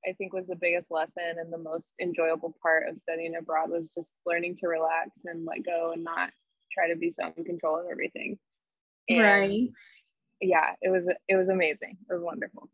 i 0.06 0.12
think 0.12 0.32
was 0.32 0.46
the 0.46 0.56
biggest 0.56 0.90
lesson 0.90 1.34
and 1.38 1.52
the 1.52 1.58
most 1.58 1.94
enjoyable 2.00 2.54
part 2.62 2.88
of 2.88 2.98
studying 2.98 3.36
abroad 3.36 3.70
was 3.70 3.90
just 3.90 4.14
learning 4.26 4.54
to 4.56 4.68
relax 4.68 5.10
and 5.24 5.44
let 5.44 5.64
go 5.64 5.92
and 5.92 6.04
not 6.04 6.30
try 6.70 6.88
to 6.88 6.96
be 6.96 7.10
so 7.10 7.32
in 7.36 7.44
control 7.44 7.78
of 7.78 7.86
everything. 7.90 8.38
And 9.08 9.20
right. 9.20 9.68
yeah 10.40 10.72
it 10.82 10.90
was 10.90 11.08
it 11.28 11.36
was 11.36 11.48
amazing. 11.48 11.96
It 12.08 12.14
was 12.14 12.22
wonderful. 12.22 12.68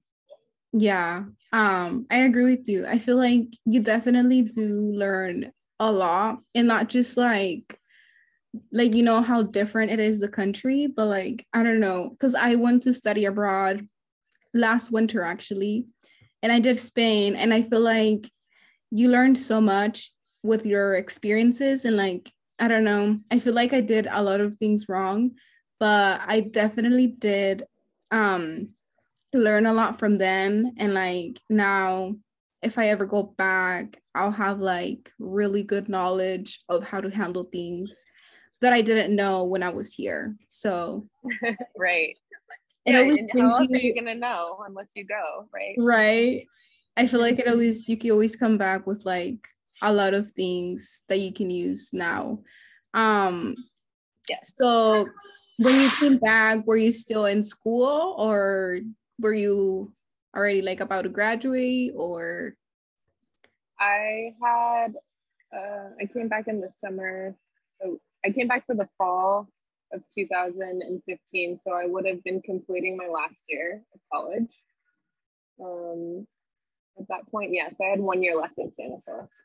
Yeah, 0.73 1.25
um, 1.53 2.07
I 2.11 2.19
agree 2.19 2.57
with 2.57 2.69
you. 2.69 2.87
I 2.87 2.99
feel 2.99 3.17
like 3.17 3.47
you 3.65 3.81
definitely 3.81 4.43
do 4.43 4.93
learn 4.95 5.53
a 5.81 5.91
lot 5.91 6.41
and 6.55 6.67
not 6.67 6.89
just 6.89 7.17
like 7.17 7.79
like 8.73 8.95
you 8.95 9.03
know 9.03 9.21
how 9.21 9.43
different 9.43 9.91
it 9.91 10.01
is 10.01 10.21
the 10.21 10.29
country, 10.29 10.87
but 10.87 11.07
like 11.07 11.47
I 11.53 11.63
don't 11.63 11.81
know, 11.81 12.11
because 12.11 12.35
I 12.35 12.57
went 12.57 12.83
to 12.83 12.93
study 12.93 13.25
abroad 13.25 13.87
last 14.53 14.91
winter 14.91 15.23
actually, 15.23 15.87
and 16.47 16.53
I 16.53 16.61
did 16.61 16.79
Spain, 16.79 17.35
and 17.35 17.53
I 17.53 17.61
feel 17.61 17.81
like 17.81 18.31
you 18.93 19.09
learned 19.09 19.37
so 19.37 19.61
much 19.61 20.13
with 20.45 20.65
your 20.65 20.95
experiences 20.95 21.85
and 21.85 21.97
like 21.97 22.31
I 22.61 22.69
don't 22.69 22.85
know, 22.85 23.19
I 23.33 23.41
feel 23.41 23.53
like 23.53 23.73
I 23.73 23.81
did 23.81 24.07
a 24.09 24.23
lot 24.23 24.41
of 24.41 24.55
things 24.55 24.89
wrong, 24.89 25.33
but 25.81 26.21
I 26.25 26.43
definitely 26.43 27.09
did 27.09 27.65
um 28.13 28.69
learn 29.35 29.67
a 29.67 29.75
lot 29.75 29.99
from 29.99 30.19
them. 30.19 30.71
And 30.79 30.95
like 30.95 31.41
now 31.51 32.15
if 32.63 32.79
i 32.79 32.89
ever 32.89 33.05
go 33.05 33.23
back 33.23 34.01
i'll 34.15 34.31
have 34.31 34.61
like 34.61 35.13
really 35.19 35.63
good 35.63 35.89
knowledge 35.89 36.61
of 36.69 36.89
how 36.89 37.01
to 37.01 37.11
handle 37.11 37.45
things 37.45 38.05
that 38.63 38.73
i 38.73 38.81
didn't 38.81 39.15
know 39.15 39.45
when 39.45 39.65
i 39.65 39.69
was 39.69 39.93
here. 39.93 40.37
So 40.47 41.09
right 41.77 42.17
it 42.87 42.93
yeah, 42.93 43.01
always 43.03 43.19
and 43.19 43.31
how 43.41 43.59
else 43.59 43.73
are 43.73 43.77
you- 43.77 43.89
you 43.89 43.95
gonna 43.95 44.15
know 44.15 44.63
unless 44.67 44.91
you 44.95 45.05
go 45.05 45.49
right? 45.53 45.75
Right. 45.79 46.47
I 46.97 47.07
feel 47.07 47.21
like 47.21 47.39
it 47.39 47.49
always 47.49 47.89
you 47.89 47.97
can 47.97 48.11
always 48.13 48.37
come 48.37 48.57
back 48.57 48.87
with 48.87 49.05
like 49.05 49.47
a 49.83 49.93
lot 49.93 50.15
of 50.15 50.31
things 50.31 51.03
that 51.09 51.19
you 51.21 51.33
can 51.33 51.51
use 51.51 51.93
now. 51.93 52.41
Um 52.95 53.55
Yeah. 54.29 54.39
so 54.43 55.07
when 55.59 55.81
you 55.81 55.91
came 56.01 56.17
back 56.19 56.67
were 56.67 56.77
you 56.77 56.93
still 56.93 57.27
in 57.27 57.43
school 57.43 58.15
or 58.19 58.81
were 59.19 59.35
you 59.35 59.93
already 60.35 60.63
like 60.63 60.81
about 60.81 61.03
to 61.03 61.09
graduate 61.09 61.93
or? 61.97 62.55
I 63.79 64.35
had 64.43 64.97
uh, 65.53 65.91
I 66.01 66.07
came 66.07 66.29
back 66.29 66.49
in 66.49 66.61
the 66.61 66.69
summer, 66.69 67.35
so 67.79 68.01
I 68.25 68.31
came 68.31 68.49
back 68.49 68.67
for 68.67 68.75
the 68.75 68.89
fall 68.99 69.49
of 69.93 70.03
2015. 70.15 71.61
So 71.61 71.73
I 71.73 71.87
would 71.87 72.07
have 72.07 72.23
been 72.25 72.43
completing 72.43 72.97
my 72.97 73.07
last 73.07 73.43
year 73.49 73.83
of 73.95 74.01
college. 74.13 74.63
Um, 75.61 76.27
at 76.99 77.09
that 77.09 77.31
point, 77.31 77.53
yes, 77.53 77.77
I 77.81 77.87
had 77.87 78.01
one 78.01 78.23
year 78.23 78.37
left 78.37 78.59
in 78.59 78.73
Stanislaus. 78.73 79.43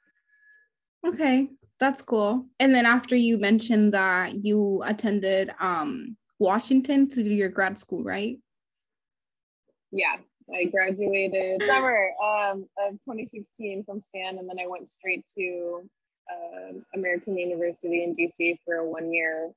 okay 1.05 1.49
that's 1.79 2.01
cool 2.03 2.45
and 2.59 2.75
then 2.75 2.85
after 2.85 3.15
you 3.15 3.39
mentioned 3.39 3.91
that 3.91 4.45
you 4.45 4.83
attended 4.85 5.49
um 5.59 6.15
washington 6.37 7.07
to 7.09 7.23
do 7.23 7.29
your 7.31 7.49
grad 7.49 7.79
school 7.79 8.03
right 8.03 8.37
Yeah, 9.91 10.17
I 10.53 10.65
graduated 10.65 11.61
summer 11.63 12.11
um, 12.23 12.67
of 12.79 12.93
2016 13.03 13.83
from 13.83 13.99
Stan, 13.99 14.37
and 14.37 14.47
then 14.49 14.59
I 14.59 14.67
went 14.67 14.89
straight 14.89 15.25
to 15.37 15.81
um 16.31 16.85
American 16.93 17.37
University 17.37 18.03
in 18.03 18.13
DC 18.13 18.57
for 18.63 18.75
a 18.75 18.85
one 18.87 19.11
year 19.11 19.51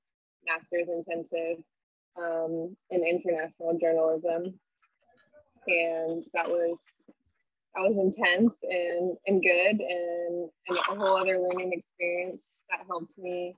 master's 0.46 0.88
intensive 0.88 1.62
um, 2.16 2.76
in 2.90 3.06
international 3.06 3.78
journalism. 3.80 4.58
And 5.66 6.22
that 6.34 6.48
was 6.48 6.80
that 7.74 7.88
was 7.88 7.98
intense 7.98 8.60
and, 8.62 9.16
and 9.26 9.42
good 9.42 9.80
and, 9.80 10.48
and 10.68 10.78
a 10.78 10.94
whole 10.94 11.16
other 11.16 11.38
learning 11.38 11.72
experience 11.72 12.60
that 12.70 12.86
helped 12.86 13.18
me 13.18 13.56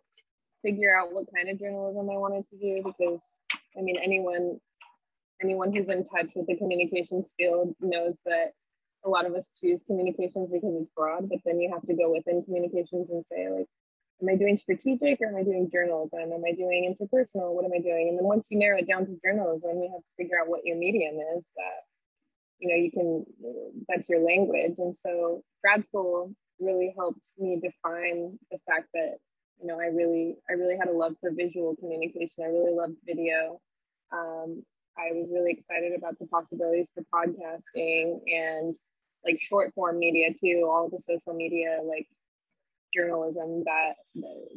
figure 0.64 0.96
out 0.98 1.12
what 1.12 1.26
kind 1.36 1.50
of 1.50 1.58
journalism 1.58 2.08
I 2.08 2.16
wanted 2.16 2.46
to 2.46 2.56
do 2.56 2.82
because 2.82 3.20
I 3.76 3.82
mean 3.82 3.96
anyone 4.02 4.58
anyone 5.42 5.74
who's 5.74 5.90
in 5.90 6.02
touch 6.02 6.32
with 6.34 6.46
the 6.46 6.56
communications 6.56 7.32
field 7.36 7.74
knows 7.80 8.20
that 8.24 8.52
a 9.04 9.08
lot 9.08 9.26
of 9.26 9.34
us 9.34 9.48
choose 9.60 9.82
communications 9.86 10.50
because 10.50 10.74
it's 10.80 10.90
broad, 10.96 11.28
but 11.28 11.38
then 11.44 11.60
you 11.60 11.70
have 11.72 11.86
to 11.86 11.94
go 11.94 12.10
within 12.10 12.42
communications 12.42 13.10
and 13.10 13.24
say, 13.24 13.48
like, 13.48 13.66
am 14.22 14.28
I 14.28 14.36
doing 14.36 14.56
strategic 14.56 15.20
or 15.20 15.26
am 15.26 15.36
I 15.36 15.42
doing 15.42 15.70
journalism? 15.70 16.32
Am 16.32 16.42
I 16.46 16.52
doing 16.52 16.94
interpersonal? 16.94 17.52
What 17.54 17.64
am 17.64 17.72
I 17.74 17.80
doing? 17.80 18.08
And 18.08 18.18
then 18.18 18.24
once 18.24 18.48
you 18.50 18.58
narrow 18.58 18.78
it 18.78 18.88
down 18.88 19.06
to 19.06 19.18
journalism, 19.22 19.82
you 19.82 19.90
have 19.92 20.00
to 20.00 20.16
figure 20.16 20.40
out 20.40 20.48
what 20.48 20.64
your 20.64 20.76
medium 20.76 21.16
is 21.36 21.46
that, 21.56 21.84
you 22.58 22.68
know, 22.68 22.74
you 22.74 22.90
can, 22.90 23.26
that's 23.88 24.08
your 24.08 24.20
language. 24.20 24.74
And 24.78 24.96
so 24.96 25.42
grad 25.62 25.84
school 25.84 26.34
really 26.58 26.94
helped 26.96 27.34
me 27.38 27.60
define 27.60 28.38
the 28.50 28.58
fact 28.66 28.88
that, 28.94 29.16
you 29.60 29.66
know, 29.66 29.78
I 29.78 29.86
really, 29.86 30.36
I 30.48 30.54
really 30.54 30.76
had 30.78 30.88
a 30.88 30.92
love 30.92 31.16
for 31.20 31.30
visual 31.30 31.76
communication. 31.76 32.44
I 32.44 32.48
really 32.48 32.72
loved 32.72 32.96
video. 33.04 33.60
Um, 34.12 34.62
I 34.98 35.12
was 35.12 35.28
really 35.30 35.50
excited 35.50 35.92
about 35.96 36.18
the 36.18 36.26
possibilities 36.26 36.88
for 36.94 37.04
podcasting 37.14 38.20
and 38.26 38.74
like 39.26 39.40
short 39.40 39.74
form 39.74 39.98
media 39.98 40.30
too, 40.32 40.66
all 40.66 40.88
the 40.88 40.98
social 40.98 41.34
media 41.34 41.80
like 41.84 42.06
journalism 42.96 43.62
that 43.64 43.94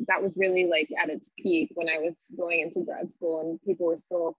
that 0.07 0.21
was 0.21 0.37
really 0.37 0.65
like 0.65 0.89
at 1.01 1.09
its 1.09 1.29
peak 1.37 1.71
when 1.75 1.89
I 1.89 1.97
was 1.99 2.31
going 2.37 2.61
into 2.61 2.85
grad 2.85 3.11
school 3.11 3.41
and 3.41 3.61
people 3.61 3.87
were 3.87 3.97
still 3.97 4.37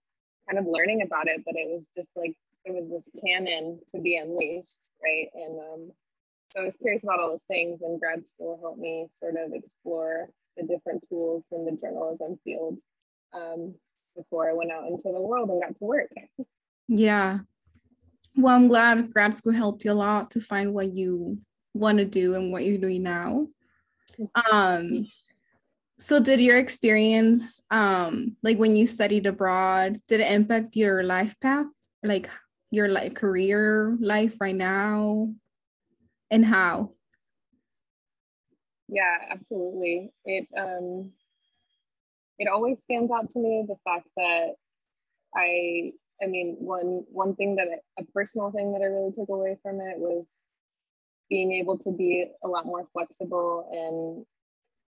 kind 0.48 0.58
of 0.58 0.70
learning 0.70 1.02
about 1.02 1.28
it, 1.28 1.42
but 1.44 1.54
it 1.56 1.68
was 1.68 1.88
just 1.96 2.10
like 2.16 2.34
there 2.64 2.74
was 2.74 2.88
this 2.88 3.08
cannon 3.24 3.80
to 3.94 4.00
be 4.00 4.16
unleashed, 4.16 4.78
right? 5.02 5.28
And 5.34 5.58
um, 5.58 5.92
so 6.52 6.62
I 6.62 6.64
was 6.64 6.76
curious 6.76 7.04
about 7.04 7.20
all 7.20 7.30
those 7.30 7.44
things, 7.44 7.80
and 7.82 8.00
grad 8.00 8.26
school 8.26 8.58
helped 8.60 8.80
me 8.80 9.08
sort 9.12 9.36
of 9.36 9.52
explore 9.52 10.28
the 10.56 10.64
different 10.64 11.04
tools 11.08 11.44
in 11.52 11.64
the 11.64 11.72
journalism 11.72 12.38
field. 12.44 12.78
Um, 13.32 13.74
before 14.16 14.50
I 14.50 14.54
went 14.54 14.72
out 14.72 14.88
into 14.88 15.12
the 15.12 15.20
world 15.20 15.50
and 15.50 15.62
got 15.62 15.78
to 15.78 15.84
work. 15.84 16.10
yeah 16.88 17.38
well 18.36 18.54
i'm 18.54 18.68
glad 18.68 19.12
grad 19.12 19.34
school 19.34 19.52
helped 19.52 19.84
you 19.84 19.92
a 19.92 19.94
lot 19.94 20.30
to 20.30 20.40
find 20.40 20.74
what 20.74 20.92
you 20.92 21.38
want 21.72 21.98
to 21.98 22.04
do 22.04 22.34
and 22.34 22.50
what 22.50 22.64
you're 22.64 22.78
doing 22.78 23.02
now 23.02 23.46
um 24.52 25.06
so 25.98 26.18
did 26.18 26.40
your 26.40 26.56
experience 26.58 27.60
um 27.70 28.36
like 28.42 28.58
when 28.58 28.74
you 28.74 28.86
studied 28.86 29.26
abroad 29.26 30.00
did 30.08 30.20
it 30.20 30.32
impact 30.32 30.76
your 30.76 31.02
life 31.02 31.38
path? 31.40 31.66
Like 32.02 32.30
your 32.70 32.88
like 32.88 33.14
career 33.14 33.96
life 34.00 34.40
right 34.40 34.54
now? 34.54 35.32
And 36.30 36.44
how? 36.44 36.92
Yeah, 38.88 39.16
absolutely. 39.30 40.12
It 40.24 40.48
um 40.56 41.12
it 42.38 42.48
always 42.48 42.82
stands 42.82 43.12
out 43.12 43.28
to 43.30 43.38
me 43.38 43.64
the 43.68 43.76
fact 43.84 44.08
that 44.16 44.54
I 45.34 45.92
I 46.22 46.26
mean 46.26 46.56
one 46.58 47.04
one 47.12 47.34
thing 47.36 47.56
that 47.56 47.68
I, 47.68 48.02
a 48.02 48.04
personal 48.14 48.50
thing 48.50 48.72
that 48.72 48.82
I 48.82 48.86
really 48.86 49.12
took 49.12 49.28
away 49.28 49.58
from 49.62 49.80
it 49.80 49.98
was 49.98 50.46
being 51.30 51.52
able 51.52 51.78
to 51.78 51.90
be 51.92 52.26
a 52.44 52.48
lot 52.48 52.66
more 52.66 52.86
flexible 52.92 53.68
and 53.72 54.26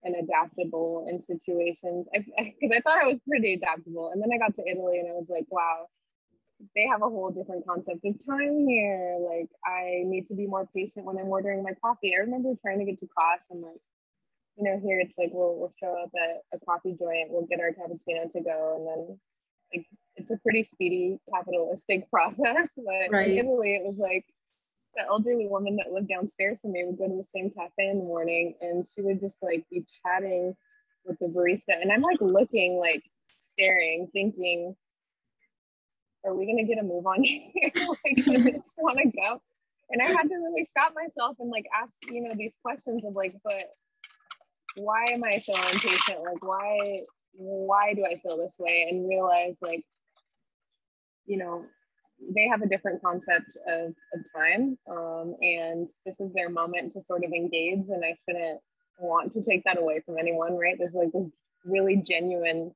and 0.04 0.16
adaptable 0.24 1.06
in 1.08 1.22
situations. 1.22 2.08
Because 2.12 2.72
I, 2.72 2.80
thought 2.80 2.98
I 3.00 3.06
was 3.06 3.20
pretty 3.28 3.54
adaptable. 3.54 4.10
And 4.12 4.20
then 4.20 4.30
I 4.34 4.38
got 4.38 4.52
to 4.56 4.68
Italy 4.68 4.98
and 4.98 5.08
I 5.08 5.12
was 5.12 5.28
like 5.30 5.46
wow 5.48 5.86
they 6.74 6.86
have 6.86 7.02
a 7.02 7.08
whole 7.08 7.30
different 7.30 7.66
concept 7.66 8.04
of 8.04 8.14
time 8.24 8.66
here. 8.68 9.16
Like 9.20 9.48
I 9.66 10.02
need 10.04 10.26
to 10.28 10.34
be 10.34 10.46
more 10.46 10.68
patient 10.74 11.04
when 11.04 11.18
I'm 11.18 11.28
ordering 11.28 11.62
my 11.62 11.72
coffee. 11.82 12.14
I 12.14 12.20
remember 12.20 12.54
trying 12.60 12.78
to 12.78 12.84
get 12.84 12.98
to 12.98 13.06
class. 13.06 13.46
And 13.50 13.62
like 13.62 13.80
you 14.56 14.64
know, 14.64 14.80
here 14.82 15.00
it's 15.00 15.18
like 15.18 15.30
we'll 15.32 15.56
we'll 15.56 15.72
show 15.80 15.96
up 16.02 16.10
at 16.20 16.42
a 16.54 16.64
coffee 16.64 16.94
joint, 16.98 17.30
we'll 17.30 17.46
get 17.46 17.60
our 17.60 17.70
cappuccino 17.70 18.28
to 18.30 18.40
go, 18.40 18.76
and 18.76 18.86
then 18.86 19.18
like 19.74 19.86
it's 20.16 20.30
a 20.30 20.36
pretty 20.38 20.62
speedy 20.62 21.18
capitalistic 21.32 22.08
process. 22.10 22.74
But 22.76 23.10
Right. 23.10 23.30
in 23.30 23.38
Italy, 23.38 23.74
it 23.74 23.84
was 23.84 23.98
like 23.98 24.24
the 24.94 25.04
elderly 25.06 25.46
woman 25.48 25.76
that 25.76 25.92
lived 25.92 26.08
downstairs 26.08 26.58
from 26.60 26.72
me 26.72 26.84
would 26.84 26.98
go 26.98 27.08
to 27.08 27.16
the 27.16 27.24
same 27.24 27.50
cafe 27.50 27.88
in 27.88 27.98
the 27.98 28.04
morning, 28.04 28.54
and 28.60 28.86
she 28.94 29.02
would 29.02 29.20
just 29.20 29.42
like 29.42 29.64
be 29.70 29.84
chatting 30.04 30.54
with 31.04 31.18
the 31.18 31.26
barista, 31.26 31.80
and 31.80 31.90
I'm 31.90 32.02
like 32.02 32.20
looking, 32.20 32.78
like 32.78 33.02
staring, 33.28 34.08
thinking, 34.12 34.76
are 36.24 36.34
we 36.34 36.46
gonna 36.46 36.64
get 36.64 36.78
a 36.78 36.82
move 36.82 37.06
on 37.06 37.22
here? 37.24 37.70
like 37.74 38.28
I 38.28 38.50
just 38.50 38.76
want 38.78 38.98
to 38.98 39.10
go. 39.10 39.40
And 39.90 40.00
I 40.00 40.06
had 40.06 40.28
to 40.28 40.36
really 40.36 40.64
stop 40.64 40.92
myself 40.94 41.36
and 41.38 41.50
like 41.50 41.66
ask, 41.78 41.94
you 42.10 42.22
know, 42.22 42.30
these 42.34 42.56
questions 42.62 43.04
of 43.04 43.14
like, 43.14 43.32
but 43.44 43.64
why 44.76 45.04
am 45.14 45.22
I 45.22 45.36
so 45.36 45.54
impatient? 45.54 46.22
Like, 46.22 46.42
why, 46.42 47.00
why 47.32 47.92
do 47.92 48.04
I 48.06 48.16
feel 48.16 48.38
this 48.38 48.56
way? 48.58 48.86
And 48.88 49.06
realize, 49.06 49.58
like, 49.60 49.84
you 51.26 51.36
know, 51.36 51.66
they 52.34 52.48
have 52.48 52.62
a 52.62 52.68
different 52.68 53.02
concept 53.02 53.56
of, 53.68 53.94
of 54.14 54.20
time 54.34 54.78
um, 54.90 55.34
and 55.42 55.90
this 56.06 56.20
is 56.20 56.32
their 56.32 56.48
moment 56.48 56.92
to 56.92 57.00
sort 57.00 57.24
of 57.24 57.32
engage 57.32 57.88
and 57.88 58.04
i 58.04 58.14
shouldn't 58.24 58.60
want 58.98 59.32
to 59.32 59.42
take 59.42 59.64
that 59.64 59.78
away 59.78 60.00
from 60.04 60.18
anyone 60.18 60.56
right? 60.56 60.76
There's 60.78 60.94
like 60.94 61.12
this 61.12 61.26
really 61.64 61.96
genuine 61.96 62.72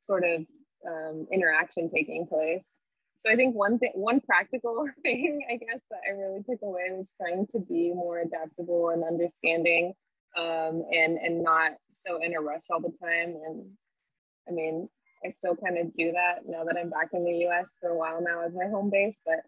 sort 0.00 0.24
of 0.24 0.44
um, 0.86 1.26
interaction 1.32 1.90
taking 1.90 2.26
place. 2.26 2.74
So 3.16 3.30
i 3.30 3.36
think 3.36 3.54
one 3.54 3.78
thing 3.78 3.92
one 3.94 4.20
practical 4.20 4.88
thing 5.02 5.40
i 5.50 5.56
guess 5.56 5.82
that 5.90 6.00
i 6.08 6.12
really 6.12 6.42
took 6.42 6.60
away 6.62 6.88
was 6.90 7.12
trying 7.20 7.46
to 7.48 7.58
be 7.58 7.92
more 7.92 8.20
adaptable 8.20 8.90
and 8.90 9.04
understanding 9.04 9.92
um, 10.38 10.84
and 10.90 11.18
and 11.18 11.42
not 11.42 11.72
so 11.90 12.22
in 12.22 12.34
a 12.34 12.40
rush 12.40 12.62
all 12.70 12.80
the 12.80 12.94
time. 13.02 13.36
And 13.46 13.66
i 14.48 14.52
mean 14.52 14.88
I 15.24 15.28
still 15.28 15.56
kind 15.56 15.78
of 15.78 15.94
do 15.96 16.12
that 16.12 16.46
now 16.46 16.64
that 16.64 16.76
I'm 16.76 16.90
back 16.90 17.10
in 17.12 17.24
the 17.24 17.46
US 17.48 17.74
for 17.80 17.90
a 17.90 17.96
while 17.96 18.22
now 18.22 18.44
as 18.46 18.54
my 18.54 18.66
home 18.66 18.90
base, 18.90 19.20
but 19.24 19.40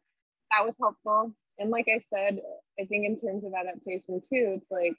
that 0.50 0.64
was 0.64 0.76
helpful. 0.78 1.32
And 1.58 1.70
like 1.70 1.86
I 1.94 1.98
said, 1.98 2.40
I 2.80 2.84
think 2.84 3.06
in 3.06 3.18
terms 3.18 3.44
of 3.44 3.52
adaptation 3.54 4.20
too, 4.20 4.56
it's 4.56 4.70
like 4.70 4.96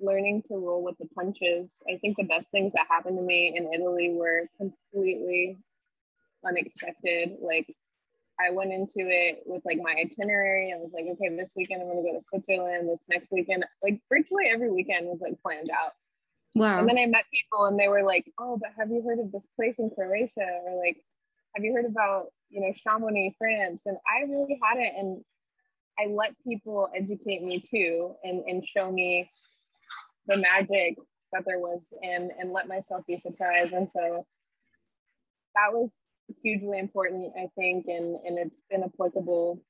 learning 0.00 0.42
to 0.46 0.54
roll 0.54 0.82
with 0.82 0.96
the 0.98 1.08
punches. 1.14 1.68
I 1.88 1.98
think 1.98 2.16
the 2.16 2.24
best 2.24 2.50
things 2.50 2.72
that 2.72 2.86
happened 2.88 3.18
to 3.18 3.22
me 3.22 3.52
in 3.54 3.72
Italy 3.72 4.12
were 4.14 4.48
completely 4.56 5.58
unexpected. 6.46 7.36
Like 7.40 7.66
I 8.40 8.50
went 8.50 8.72
into 8.72 9.08
it 9.08 9.42
with 9.46 9.62
like 9.64 9.78
my 9.82 9.94
itinerary. 9.98 10.72
I 10.72 10.78
was 10.78 10.92
like, 10.94 11.06
okay, 11.12 11.34
this 11.36 11.52
weekend 11.56 11.82
I'm 11.82 11.88
gonna 11.88 12.02
go 12.02 12.12
to 12.12 12.24
Switzerland. 12.24 12.88
This 12.88 13.06
next 13.08 13.32
weekend, 13.32 13.64
like 13.82 14.00
virtually 14.08 14.44
every 14.48 14.70
weekend 14.70 15.06
was 15.06 15.20
like 15.20 15.40
planned 15.42 15.70
out. 15.70 15.92
Wow. 16.58 16.78
And 16.78 16.88
then 16.88 16.98
I 16.98 17.06
met 17.06 17.24
people 17.32 17.66
and 17.66 17.78
they 17.78 17.88
were 17.88 18.02
like, 18.02 18.30
oh, 18.38 18.58
but 18.60 18.70
have 18.78 18.90
you 18.90 19.02
heard 19.06 19.18
of 19.18 19.32
this 19.32 19.46
place 19.56 19.78
in 19.78 19.90
Croatia? 19.90 20.60
Or 20.66 20.78
like, 20.84 20.96
have 21.54 21.64
you 21.64 21.72
heard 21.72 21.86
about, 21.86 22.26
you 22.50 22.60
know, 22.60 22.72
Chamonix, 22.72 23.34
France? 23.38 23.82
And 23.86 23.96
I 24.06 24.30
really 24.30 24.58
hadn't. 24.62 24.96
And 24.96 25.24
I 25.98 26.06
let 26.12 26.34
people 26.46 26.88
educate 26.94 27.42
me 27.42 27.60
too 27.60 28.14
and, 28.22 28.44
and 28.46 28.66
show 28.66 28.90
me 28.90 29.30
the 30.26 30.36
magic 30.36 30.96
that 31.32 31.44
there 31.46 31.58
was 31.58 31.92
and, 32.02 32.30
and 32.38 32.52
let 32.52 32.68
myself 32.68 33.04
be 33.06 33.16
surprised. 33.16 33.72
And 33.72 33.88
so 33.94 34.26
that 35.54 35.72
was 35.72 35.90
hugely 36.42 36.78
important, 36.78 37.32
I 37.36 37.48
think. 37.56 37.86
And, 37.88 38.16
and 38.24 38.38
it's 38.38 38.60
been 38.70 38.84
applicable 38.84 39.60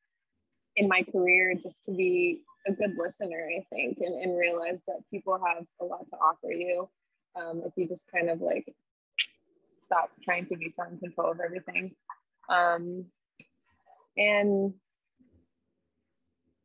in 0.76 0.88
my 0.88 1.02
career 1.02 1.54
just 1.54 1.85
to 1.85 1.92
be 1.92 2.42
a 2.69 2.73
good 2.73 2.95
listener, 2.97 3.49
I 3.57 3.65
think, 3.71 3.99
and, 4.01 4.15
and 4.15 4.39
realize 4.39 4.83
that 4.87 5.01
people 5.11 5.41
have 5.45 5.65
a 5.81 5.85
lot 5.85 6.09
to 6.11 6.17
offer 6.17 6.53
you 6.53 6.89
um, 7.37 7.63
if 7.65 7.73
you 7.77 7.89
just 7.89 8.11
kind 8.11 8.31
of 8.31 8.41
like 8.41 8.75
stop 9.79 10.11
trying 10.23 10.47
to 10.47 10.57
be 10.57 10.71
so 10.71 10.85
in 10.85 10.99
control 10.99 11.33
of 11.33 11.41
everything. 11.41 11.93
Um, 12.49 13.07
and 14.17 14.75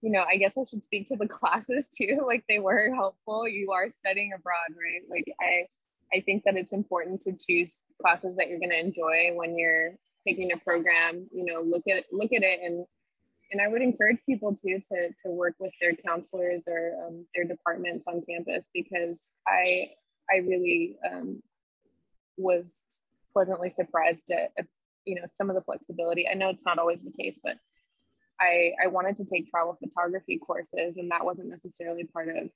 you 0.02 0.12
know, 0.12 0.26
I 0.30 0.36
guess 0.36 0.58
I 0.58 0.66
should 0.66 0.84
speak 0.84 1.08
to 1.08 1.16
the 1.16 1.28
classes 1.30 1.88
too. 1.88 2.24
Like 2.26 2.44
they 2.50 2.60
were 2.60 2.94
helpful. 2.94 3.48
You 3.48 3.72
are 3.72 3.90
studying 3.90 4.34
abroad, 4.36 4.76
right? 4.78 5.02
Like 5.10 5.34
I, 5.40 5.66
I 6.16 6.22
think 6.22 6.44
that 6.44 6.58
it's 6.58 6.74
important 6.74 7.22
to 7.22 7.34
choose 7.34 7.86
classes 8.02 8.36
that 8.36 8.50
you're 8.50 8.60
going 8.60 8.72
to 8.72 8.80
enjoy 8.80 9.32
when 9.34 9.58
you're 9.58 9.94
taking 10.28 10.52
a 10.52 10.58
program. 10.58 11.28
You 11.32 11.46
know, 11.46 11.62
look 11.62 11.84
at 11.88 12.04
look 12.12 12.34
at 12.34 12.44
it 12.44 12.60
and 12.62 12.86
and 13.52 13.62
I 13.62 13.68
would 13.68 13.82
encourage 13.82 14.20
people 14.26 14.56
too 14.56 14.80
to 14.92 15.10
to 15.10 15.32
work 15.32 15.56
with 15.60 15.74
their 15.80 15.94
counselors 15.96 16.64
or 16.68 16.94
um, 17.06 17.26
their 17.36 17.46
departments 17.46 18.08
on 18.08 18.22
campus 18.28 18.68
because 18.74 19.34
I 19.48 19.92
I 20.32 20.38
really 20.38 20.98
um, 21.10 21.42
was 22.38 22.84
pleasantly 23.34 23.70
surprised 23.70 24.32
at, 24.32 24.52
at 24.58 24.66
you 25.06 25.16
know 25.16 25.26
some 25.26 25.50
of 25.50 25.56
the 25.56 25.64
flexibility. 25.64 26.28
I 26.28 26.34
know 26.34 26.50
it's 26.50 26.66
not 26.66 26.80
always 26.80 27.04
the 27.04 27.12
case, 27.12 27.40
but 27.44 27.58
I 28.40 28.74
I 28.84 28.88
wanted 28.88 29.16
to 29.18 29.26
take 29.26 29.50
travel 29.50 29.78
photography 29.80 30.38
courses, 30.38 30.98
and 30.98 31.12
that 31.12 31.26
wasn't 31.26 31.50
necessarily 31.50 32.06
part 32.06 32.30
of 32.30 32.50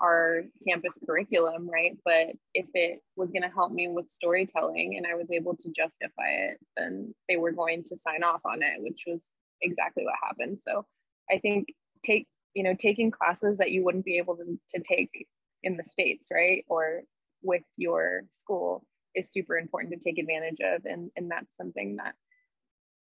our 0.00 0.42
campus 0.68 0.98
curriculum, 1.06 1.68
right? 1.70 1.96
But 2.04 2.34
if 2.52 2.66
it 2.74 3.00
was 3.16 3.30
going 3.30 3.42
to 3.42 3.48
help 3.48 3.72
me 3.72 3.88
with 3.88 4.08
storytelling 4.08 4.96
and 4.96 5.06
I 5.06 5.14
was 5.14 5.30
able 5.30 5.56
to 5.56 5.70
justify 5.70 6.28
it, 6.28 6.58
then 6.76 7.14
they 7.28 7.36
were 7.36 7.52
going 7.52 7.84
to 7.84 7.96
sign 7.96 8.24
off 8.24 8.40
on 8.44 8.62
it, 8.62 8.82
which 8.82 9.04
was 9.06 9.32
exactly 9.62 10.04
what 10.04 10.14
happened. 10.22 10.60
So 10.60 10.86
I 11.30 11.38
think 11.38 11.68
take, 12.02 12.26
you 12.54 12.62
know, 12.62 12.74
taking 12.74 13.10
classes 13.10 13.58
that 13.58 13.70
you 13.70 13.84
wouldn't 13.84 14.04
be 14.04 14.18
able 14.18 14.36
to, 14.36 14.58
to 14.74 14.80
take 14.82 15.26
in 15.62 15.76
the 15.76 15.82
States, 15.82 16.28
right? 16.32 16.64
Or 16.68 17.02
with 17.42 17.64
your 17.76 18.22
school 18.30 18.84
is 19.14 19.30
super 19.30 19.56
important 19.56 19.92
to 19.94 19.98
take 19.98 20.18
advantage 20.18 20.60
of. 20.60 20.84
And, 20.84 21.10
and 21.16 21.30
that's 21.30 21.56
something 21.56 21.96
that 21.96 22.14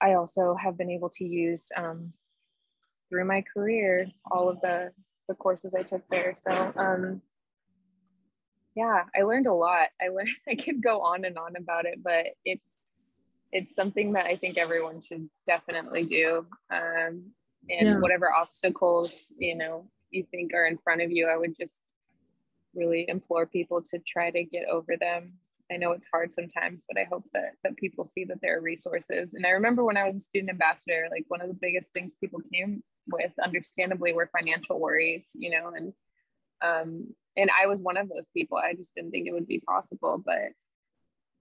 I 0.01 0.15
also 0.15 0.55
have 0.57 0.77
been 0.77 0.91
able 0.91 1.11
to 1.11 1.25
use 1.25 1.69
um, 1.77 2.13
through 3.09 3.25
my 3.25 3.43
career, 3.43 4.07
all 4.31 4.49
of 4.49 4.61
the, 4.61 4.91
the 5.29 5.35
courses 5.35 5.75
I 5.75 5.83
took 5.83 6.03
there. 6.11 6.35
So 6.37 6.73
um, 6.77 7.23
yeah, 8.75 9.05
I 9.17 9.23
learned 9.23 9.47
a 9.47 9.53
lot. 9.53 9.89
I 10.03 10.09
learned, 10.09 10.31
I 10.49 10.55
could 10.57 10.83
go 10.83 11.01
on 11.01 11.25
and 11.25 11.39
on 11.39 11.57
about 11.57 11.87
it, 11.87 12.03
but 12.03 12.27
it's 12.45 12.84
it's 13.55 13.75
something 13.75 14.13
that 14.13 14.27
I 14.27 14.35
think 14.35 14.59
everyone 14.59 15.01
should 15.01 15.29
definitely 15.47 16.05
do. 16.05 16.45
Um, 16.71 17.31
and 17.71 17.87
yeah. 17.89 17.97
whatever 17.99 18.31
obstacles 18.31 19.27
you 19.39 19.57
know 19.57 19.89
you 20.11 20.27
think 20.31 20.53
are 20.53 20.67
in 20.67 20.77
front 20.77 21.01
of 21.01 21.11
you, 21.11 21.29
I 21.29 21.39
would 21.39 21.57
just 21.59 21.83
really 22.75 23.09
implore 23.09 23.47
people 23.47 23.81
to 23.81 23.99
try 24.07 24.31
to 24.31 24.45
get 24.45 24.69
over 24.69 24.97
them. 25.01 25.33
I 25.73 25.77
know 25.77 25.93
it's 25.93 26.09
hard 26.13 26.33
sometimes, 26.33 26.85
but 26.87 27.01
I 27.01 27.05
hope 27.05 27.25
that 27.33 27.53
that 27.63 27.77
people 27.77 28.05
see 28.05 28.25
that 28.25 28.39
there 28.43 28.59
are 28.59 28.61
resources. 28.61 29.33
And 29.35 29.47
I 29.47 29.51
remember 29.51 29.85
when 29.85 29.97
I 29.97 30.05
was 30.05 30.17
a 30.17 30.21
student 30.21 30.51
ambassador, 30.51 31.07
like 31.11 31.25
one 31.29 31.41
of 31.41 31.49
the 31.49 31.59
biggest 31.61 31.93
things 31.93 32.17
people 32.21 32.41
came 32.53 32.83
with, 33.07 33.33
understandably, 33.43 34.13
were 34.13 34.29
financial 34.37 34.81
worries. 34.81 35.31
You 35.35 35.51
know, 35.51 35.73
and 35.75 35.93
um, 36.61 37.15
and 37.37 37.51
I 37.51 37.67
was 37.67 37.83
one 37.83 37.97
of 37.97 38.09
those 38.09 38.29
people. 38.37 38.59
I 38.59 38.75
just 38.75 38.95
didn't 38.95 39.13
think 39.13 39.27
it 39.27 39.33
would 39.33 39.47
be 39.47 39.61
possible, 39.61 40.23
but 40.25 40.51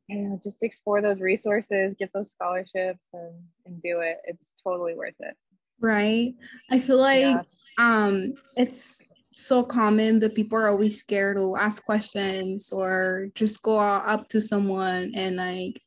yeah, 0.07 0.35
just 0.43 0.63
explore 0.63 1.01
those 1.01 1.21
resources, 1.21 1.95
get 1.95 2.11
those 2.13 2.31
scholarships 2.31 3.07
and, 3.13 3.33
and 3.65 3.81
do 3.81 4.01
it. 4.01 4.17
It's 4.25 4.53
totally 4.63 4.95
worth 4.95 5.15
it. 5.19 5.35
Right. 5.79 6.33
I 6.71 6.79
feel 6.79 6.97
like 6.97 7.23
yeah. 7.23 7.41
um 7.77 8.33
it's 8.55 9.05
so 9.35 9.63
common 9.63 10.19
that 10.19 10.35
people 10.35 10.57
are 10.57 10.69
always 10.69 10.99
scared 10.99 11.37
to 11.37 11.55
ask 11.55 11.83
questions 11.83 12.71
or 12.71 13.29
just 13.35 13.61
go 13.61 13.79
up 13.79 14.27
to 14.29 14.39
someone 14.39 15.11
and 15.15 15.37
like 15.37 15.81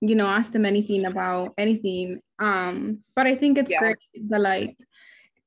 you 0.00 0.14
know 0.14 0.26
ask 0.26 0.52
them 0.52 0.64
anything 0.64 1.06
about 1.06 1.52
anything 1.58 2.20
um 2.38 2.98
but 3.16 3.26
i 3.26 3.34
think 3.34 3.58
it's 3.58 3.72
yeah. 3.72 3.78
great 3.78 3.96
that 4.28 4.40
like 4.40 4.76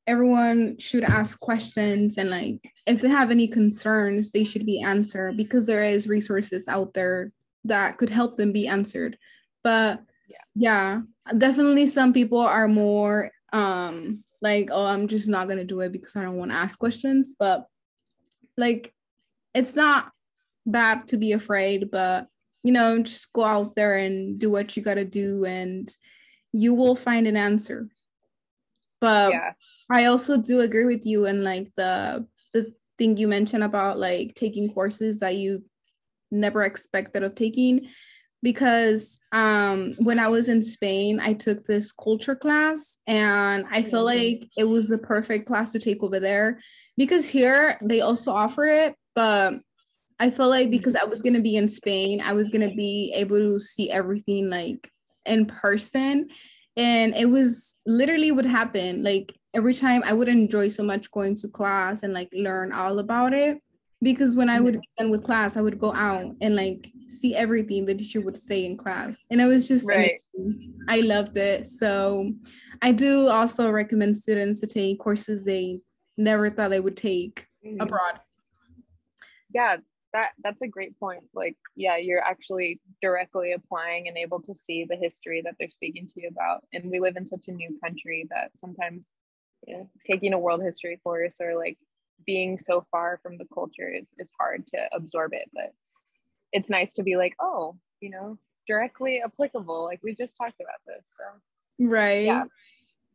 everyone 0.08 0.78
should 0.80 1.04
ask 1.04 1.40
questions 1.40 2.18
and 2.18 2.30
like 2.30 2.60
if 2.86 3.00
they 3.00 3.08
have 3.08 3.32
any 3.32 3.48
concerns 3.48 4.32
they 4.32 4.44
should 4.44 4.66
be 4.66 4.82
answered 4.82 5.38
because 5.38 5.66
there 5.66 5.84
is 5.84 6.08
resources 6.08 6.68
out 6.68 6.94
there 6.94 7.32
that 7.66 7.98
could 7.98 8.10
help 8.10 8.38
them 8.38 8.52
be 8.52 8.68
answered. 8.68 9.18
But 9.64 10.02
yeah, 10.28 10.38
yeah 10.56 11.02
definitely 11.38 11.86
some 11.88 12.14
people 12.14 12.40
are 12.40 12.68
more 12.68 13.32
um 13.54 14.24
like, 14.42 14.70
oh, 14.72 14.86
I'm 14.86 15.08
just 15.08 15.28
not 15.28 15.48
gonna 15.48 15.64
do 15.64 15.80
it 15.80 15.92
because 15.92 16.16
I 16.16 16.22
don't 16.22 16.38
want 16.38 16.52
to 16.52 16.58
ask 16.58 16.78
questions. 16.78 17.34
But 17.38 17.68
like 18.58 18.94
it's 19.54 19.76
not 19.76 20.12
bad 20.66 21.08
to 21.08 21.18
be 21.18 21.32
afraid, 21.32 21.90
but 21.92 22.28
you 22.64 22.72
know, 22.72 23.02
just 23.02 23.32
go 23.34 23.44
out 23.44 23.76
there 23.76 23.98
and 23.98 24.40
do 24.40 24.50
what 24.50 24.76
you 24.76 24.84
gotta 24.84 25.06
do 25.06 25.46
and 25.46 25.90
you 26.52 26.74
will 26.74 26.96
find 26.96 27.28
an 27.28 27.38
answer. 27.38 27.90
But 29.02 29.32
yeah. 29.32 29.54
I 29.90 30.06
also 30.06 30.38
do 30.38 30.62
agree 30.62 30.86
with 30.86 31.06
you 31.06 31.26
and 31.26 31.44
like 31.44 31.72
the 31.76 32.28
the 32.54 32.74
thing 32.98 33.18
you 33.18 33.28
mentioned 33.28 33.64
about 33.64 34.00
like 34.00 34.36
taking 34.36 34.72
courses 34.74 35.20
that 35.20 35.36
you 35.36 35.64
never 36.32 36.64
expected 36.64 37.24
of 37.24 37.36
taking 37.36 37.88
because 38.46 39.20
um, 39.32 39.96
when 39.98 40.20
I 40.20 40.28
was 40.28 40.50
in 40.50 40.62
Spain, 40.62 41.20
I 41.20 41.34
took 41.34 41.66
this 41.66 41.92
culture 41.92 42.36
class 42.36 43.00
and 43.08 43.66
I 43.72 43.82
feel 43.82 44.06
mm-hmm. 44.06 44.42
like 44.42 44.50
it 44.56 44.66
was 44.66 44.88
the 44.88 45.00
perfect 45.00 45.48
class 45.48 45.72
to 45.72 45.80
take 45.80 46.04
over 46.04 46.20
there 46.20 46.60
because 46.96 47.28
here 47.28 47.80
they 47.82 48.02
also 48.02 48.32
offer 48.32 48.66
it, 48.66 48.96
but 49.16 49.56
I 50.20 50.30
felt 50.30 50.52
like 50.52 50.70
because 50.70 50.96
I 50.96 51.06
was 51.06 51.24
going 51.24 51.34
to 51.34 51.42
be 51.42 51.58
in 51.58 51.68
Spain, 51.68 52.22
I 52.22 52.34
was 52.34 52.52
going 52.52 52.70
to 52.70 52.76
be 52.76 53.14
able 53.16 53.40
to 53.40 53.60
see 53.60 53.92
everything 53.92 54.50
like 54.52 54.92
in 55.26 55.48
person. 55.48 56.30
And 56.78 57.16
it 57.16 57.26
was 57.26 57.78
literally 57.88 58.32
what 58.32 58.46
happened. 58.46 59.04
Like 59.04 59.34
every 59.56 59.74
time 59.74 60.04
I 60.06 60.14
would 60.14 60.30
enjoy 60.30 60.68
so 60.68 60.84
much 60.84 61.10
going 61.10 61.36
to 61.38 61.48
class 61.48 62.04
and 62.04 62.14
like 62.14 62.30
learn 62.32 62.72
all 62.72 63.00
about 63.00 63.34
it 63.34 63.58
because 64.02 64.36
when 64.36 64.50
I 64.50 64.60
would 64.60 64.82
be 64.82 64.90
done 64.98 65.10
with 65.10 65.24
class, 65.24 65.58
I 65.58 65.62
would 65.62 65.80
go 65.80 65.94
out 65.94 66.36
and 66.42 66.56
like 66.56 66.92
see 67.08 67.36
everything 67.36 67.86
the 67.86 67.96
teacher 67.96 68.22
would 68.22 68.38
say 68.38 68.66
in 68.66 68.78
class. 68.78 69.26
And 69.32 69.42
it 69.42 69.46
was 69.46 69.68
just 69.68 69.88
right. 69.88 70.20
Amazing. 70.38 70.74
I 70.88 71.00
loved 71.02 71.38
it. 71.38 71.66
So 71.66 72.32
I 72.82 72.92
do 72.92 73.28
also 73.28 73.72
recommend 73.72 74.18
students 74.18 74.60
to 74.62 74.68
take 74.68 75.00
courses 75.00 75.46
they 75.46 75.80
never 76.18 76.50
thought 76.50 76.70
they 76.70 76.80
would 76.80 76.98
take 76.98 77.48
mm-hmm. 77.66 77.82
abroad. 77.82 78.20
Yeah, 79.54 79.78
that 80.14 80.32
that's 80.44 80.62
a 80.62 80.68
great 80.68 80.98
point 80.98 81.22
like 81.34 81.58
yeah 81.76 81.98
you're 81.98 82.24
actually 82.24 82.80
directly 83.02 83.52
applying 83.52 84.08
and 84.08 84.18
able 84.18 84.42
to 84.42 84.56
see 84.56 84.86
the 84.86 84.96
history 84.96 85.42
that 85.44 85.56
they're 85.60 85.68
speaking 85.68 86.08
to 86.08 86.22
you 86.22 86.30
about 86.30 86.64
and 86.72 86.90
we 86.90 87.02
live 87.02 87.18
in 87.18 87.26
such 87.26 87.50
a 87.50 87.52
new 87.52 87.78
country 87.84 88.26
that 88.30 88.50
sometimes 88.56 89.12
you 89.68 89.78
know, 89.78 89.90
taking 90.06 90.34
a 90.34 90.40
world 90.40 90.62
history 90.62 91.00
course 91.04 91.40
or 91.42 91.56
like 91.56 91.78
being 92.26 92.58
so 92.58 92.86
far 92.92 93.20
from 93.22 93.38
the 93.38 93.46
culture 93.54 93.90
is, 93.90 94.08
is 94.18 94.30
hard 94.40 94.66
to 94.68 94.78
absorb 94.94 95.34
it 95.34 95.50
but 95.54 95.74
it's 96.52 96.70
nice 96.70 96.94
to 96.94 97.04
be 97.04 97.16
like 97.16 97.36
oh 97.40 97.76
you 98.02 98.10
know 98.10 98.38
directly 98.68 99.22
applicable 99.24 99.84
like 99.84 100.00
we 100.04 100.16
just 100.16 100.36
talked 100.38 100.60
about 100.60 100.80
this 100.88 101.04
so 101.10 101.86
right 101.88 102.26
yeah 102.26 102.44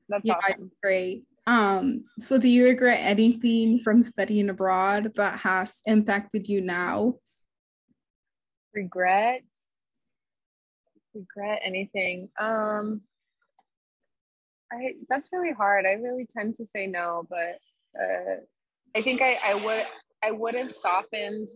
that's 0.08 0.24
yeah, 0.24 0.34
awesome 0.34 0.70
great 0.82 1.24
um, 1.46 2.04
so 2.18 2.38
do 2.38 2.48
you 2.48 2.64
regret 2.64 3.00
anything 3.00 3.80
from 3.80 4.02
studying 4.02 4.50
abroad 4.50 5.12
that 5.16 5.40
has 5.40 5.82
impacted 5.86 6.48
you 6.48 6.60
now? 6.60 7.14
Regret? 8.74 9.42
Regret 11.14 11.60
anything? 11.64 12.28
Um, 12.38 13.00
I 14.72 14.92
that's 15.08 15.30
really 15.32 15.52
hard. 15.52 15.86
I 15.86 15.94
really 15.94 16.26
tend 16.26 16.54
to 16.56 16.64
say 16.64 16.86
no, 16.86 17.26
but 17.28 17.58
uh, 18.00 18.36
I 18.94 19.02
think 19.02 19.22
I, 19.22 19.38
I 19.44 19.54
would 19.54 19.84
I 20.22 20.30
would 20.32 20.54
have 20.54 20.72
softened 20.72 21.48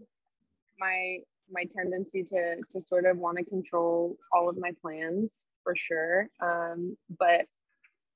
my 0.79 1.19
my 1.51 1.65
tendency 1.71 2.23
to 2.23 2.57
to 2.71 2.81
sort 2.81 3.05
of 3.07 3.19
want 3.19 3.39
to 3.39 3.45
control 3.45 4.17
all 4.33 4.49
of 4.49 4.57
my 4.59 4.73
plans 4.81 5.43
for 5.63 5.75
sure. 5.77 6.29
Um, 6.41 6.97
but 7.19 7.47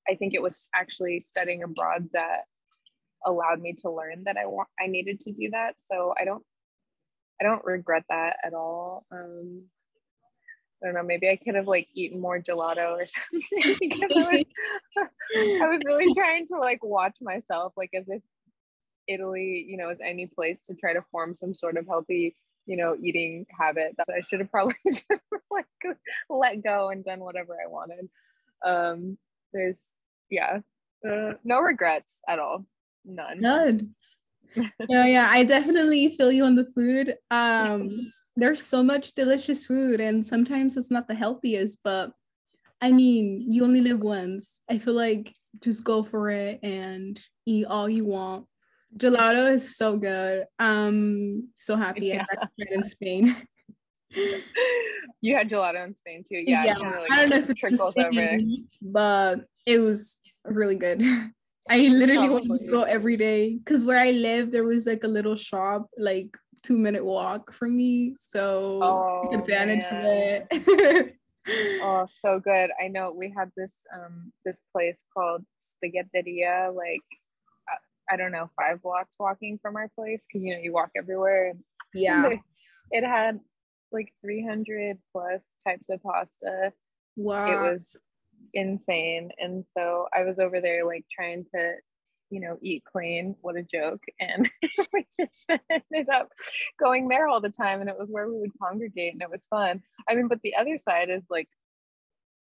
I 0.09 0.15
think 0.15 0.35
it 0.35 0.43
was 0.43 0.69
actually 0.75 1.21
studying 1.21 1.63
abroad 1.63 2.09
that 2.13 2.43
allowed 3.27 3.61
me 3.61 3.75
to 3.79 3.91
learn 3.91 4.25
that 4.25 4.37
I 4.37 4.47
want 4.47 4.69
I 4.81 4.87
needed 4.87 5.21
to 5.21 5.33
do 5.33 5.51
that. 5.51 5.75
So 5.79 6.15
I 6.19 6.25
don't 6.25 6.45
I 7.41 7.45
don't 7.45 7.65
regret 7.65 8.05
that 8.09 8.37
at 8.45 8.55
all. 8.55 9.05
Um, 9.13 9.65
I 10.83 10.87
don't 10.87 10.95
know, 10.95 11.03
maybe 11.03 11.29
I 11.29 11.37
could 11.37 11.57
have 11.57 11.67
like 11.67 11.89
eaten 11.93 12.21
more 12.21 12.39
gelato 12.39 12.93
or 12.93 13.07
something 13.07 13.77
because 13.81 14.13
I 14.13 14.31
was 14.31 14.45
I 15.63 15.67
was 15.67 15.81
really 15.85 16.15
trying 16.15 16.47
to 16.49 16.57
like 16.59 16.85
watch 16.85 17.17
myself 17.21 17.73
like 17.77 17.91
as 17.95 18.09
if 18.09 18.23
Italy, 19.09 19.64
you 19.68 19.77
know, 19.77 19.90
is 19.90 20.01
any 20.01 20.27
place 20.27 20.62
to 20.62 20.75
try 20.75 20.92
to 20.92 21.03
form 21.11 21.35
some 21.35 21.55
sort 21.55 21.77
of 21.77 21.87
healthy, 21.87 22.37
you 22.66 22.77
know, 22.77 22.97
eating 23.01 23.47
habit. 23.59 23.97
So 24.05 24.14
I 24.14 24.21
should 24.21 24.40
have 24.40 24.51
probably 24.51 24.77
just 24.87 25.23
like 25.51 25.66
let 26.29 26.62
go 26.62 26.90
and 26.90 27.05
done 27.05 27.21
whatever 27.21 27.55
I 27.55 27.68
wanted. 27.68 28.09
Um, 28.64 29.18
there's 29.53 29.92
yeah, 30.31 30.61
uh, 31.09 31.33
no 31.44 31.61
regrets 31.61 32.21
at 32.29 32.38
all. 32.38 32.66
None. 33.05 33.40
None. 33.40 33.94
no, 34.88 35.05
yeah, 35.05 35.29
I 35.31 35.44
definitely 35.44 36.09
feel 36.11 36.33
you 36.33 36.44
on 36.44 36.55
the 36.55 36.66
food. 36.66 37.16
Um, 37.31 38.12
there's 38.37 38.62
so 38.62 38.83
much 38.83 39.12
delicious 39.12 39.66
food, 39.66 40.01
and 40.01 40.25
sometimes 40.25 40.77
it's 40.77 40.90
not 40.90 41.09
the 41.09 41.14
healthiest, 41.14 41.79
but 41.83 42.12
I 42.81 42.92
mean, 42.92 43.51
you 43.51 43.64
only 43.64 43.81
live 43.81 44.01
once. 44.01 44.61
I 44.71 44.79
feel 44.79 44.94
like 44.94 45.33
just 45.61 45.85
go 45.85 46.03
for 46.05 46.31
it 46.31 46.61
and 46.62 47.21
eat 47.47 47.66
all 47.66 47.88
you 47.88 48.05
want. 48.05 48.47
Gelato 48.96 49.53
is 49.53 49.77
so 49.77 49.96
good. 49.96 50.44
Um, 50.59 51.48
so 51.55 51.77
happy 51.77 52.07
yeah. 52.07 52.24
I 52.31 52.37
had 52.40 52.48
it 52.59 52.68
in 52.72 52.87
Spain. 52.87 53.37
you 55.20 55.37
had 55.37 55.48
gelato 55.48 55.85
in 55.85 55.94
Spain 55.94 56.24
too. 56.27 56.42
Yeah, 56.46 56.64
yeah. 56.64 56.74
Really 56.79 57.09
I 57.11 57.16
don't 57.16 57.31
know 57.31 57.37
if 57.37 57.51
it's 57.51 57.61
trickles 57.61 57.96
over, 57.98 58.38
but 58.81 59.40
it 59.66 59.79
was 59.79 60.20
really 60.44 60.77
good. 60.77 61.03
I 61.70 61.81
literally 61.88 62.48
would 62.48 62.70
go 62.70 62.83
every 62.83 63.18
day 63.18 63.57
because 63.57 63.85
where 63.85 63.98
I 63.98 64.12
live, 64.12 64.51
there 64.51 64.64
was 64.64 64.87
like 64.87 65.05
a 65.05 65.09
little 65.09 65.37
shop, 65.37 65.90
like 65.98 66.35
two 66.62 66.79
minute 66.79 67.05
walk 67.05 67.53
from 67.53 67.77
me. 67.77 68.14
So 68.18 68.81
oh, 68.83 69.38
advantage 69.38 69.85
of 69.85 70.05
it. 70.05 71.14
oh, 71.83 72.07
so 72.11 72.40
good. 72.40 72.70
I 72.83 72.88
know 72.88 73.12
we 73.12 73.33
had 73.37 73.51
this 73.55 73.87
um 73.94 74.33
this 74.46 74.62
place 74.72 75.05
called 75.12 75.44
Spaghetteria, 75.62 76.74
like 76.74 77.05
I 78.11 78.16
don't 78.16 78.33
know, 78.33 78.51
five 78.57 78.83
blocks 78.83 79.16
walking 79.18 79.59
from 79.61 79.77
our 79.77 79.88
place 79.94 80.27
because 80.27 80.44
you 80.44 80.55
know 80.55 80.61
you 80.61 80.73
walk 80.73 80.90
everywhere. 80.97 81.55
yeah. 81.94 82.31
It 82.90 83.05
had 83.05 83.38
like 83.92 84.12
300 84.23 84.99
plus 85.12 85.47
types 85.66 85.88
of 85.90 86.03
pasta. 86.03 86.73
Wow. 87.16 87.47
It 87.47 87.71
was 87.71 87.97
insane. 88.55 89.31
And 89.38 89.64
so 89.77 90.07
I 90.16 90.23
was 90.23 90.38
over 90.38 90.61
there 90.61 90.85
like 90.87 91.05
trying 91.11 91.44
to, 91.55 91.75
you 92.31 92.40
know, 92.40 92.59
eat 92.62 92.85
clean. 92.90 93.35
What 93.40 93.57
a 93.57 93.62
joke. 93.62 94.03
And 94.21 94.51
we 94.92 95.07
just 95.18 95.51
ended 95.71 96.09
up 96.09 96.31
going 96.79 97.09
there 97.09 97.29
all 97.29 97.40
the 97.40 97.51
time. 97.51 97.81
And 97.81 97.90
it 97.90 97.99
was 97.99 98.09
where 98.11 98.29
we 98.29 98.38
would 98.38 98.59
congregate 98.62 99.12
and 99.12 99.23
it 99.23 99.31
was 99.31 99.47
fun. 99.51 99.83
I 100.09 100.14
mean, 100.14 100.29
but 100.29 100.40
the 100.42 100.57
other 100.57 100.79
side 100.79 101.11
is 101.11 101.25
like, 101.31 101.49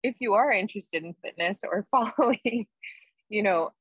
if 0.03 0.15
you 0.19 0.33
are 0.33 0.51
interested 0.51 1.03
in 1.03 1.15
fitness 1.23 1.61
or 1.63 1.87
following, 1.91 2.67
you 3.29 3.43
know, 3.43 3.71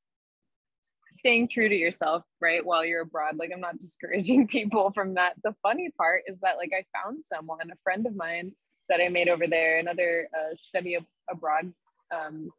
staying 1.12 1.48
true 1.48 1.68
to 1.68 1.74
yourself 1.74 2.24
right 2.40 2.64
while 2.64 2.84
you're 2.84 3.02
abroad 3.02 3.36
like 3.36 3.50
i'm 3.52 3.60
not 3.60 3.78
discouraging 3.86 4.46
people 4.46 4.90
from 4.92 5.14
that. 5.14 5.34
The 5.44 5.54
funny 5.62 5.90
part 5.96 6.22
is 6.26 6.38
that 6.40 6.56
like 6.56 6.72
i 6.74 6.84
found 6.98 7.24
someone 7.24 7.70
a 7.70 7.76
friend 7.84 8.06
of 8.06 8.16
mine 8.16 8.52
that 8.88 9.00
i 9.00 9.08
made 9.08 9.28
over 9.28 9.46
there 9.46 9.78
another 9.78 10.26
uh, 10.36 10.54
study 10.54 10.96
ab- 10.96 11.06
abroad 11.30 11.72
um, 12.14 12.50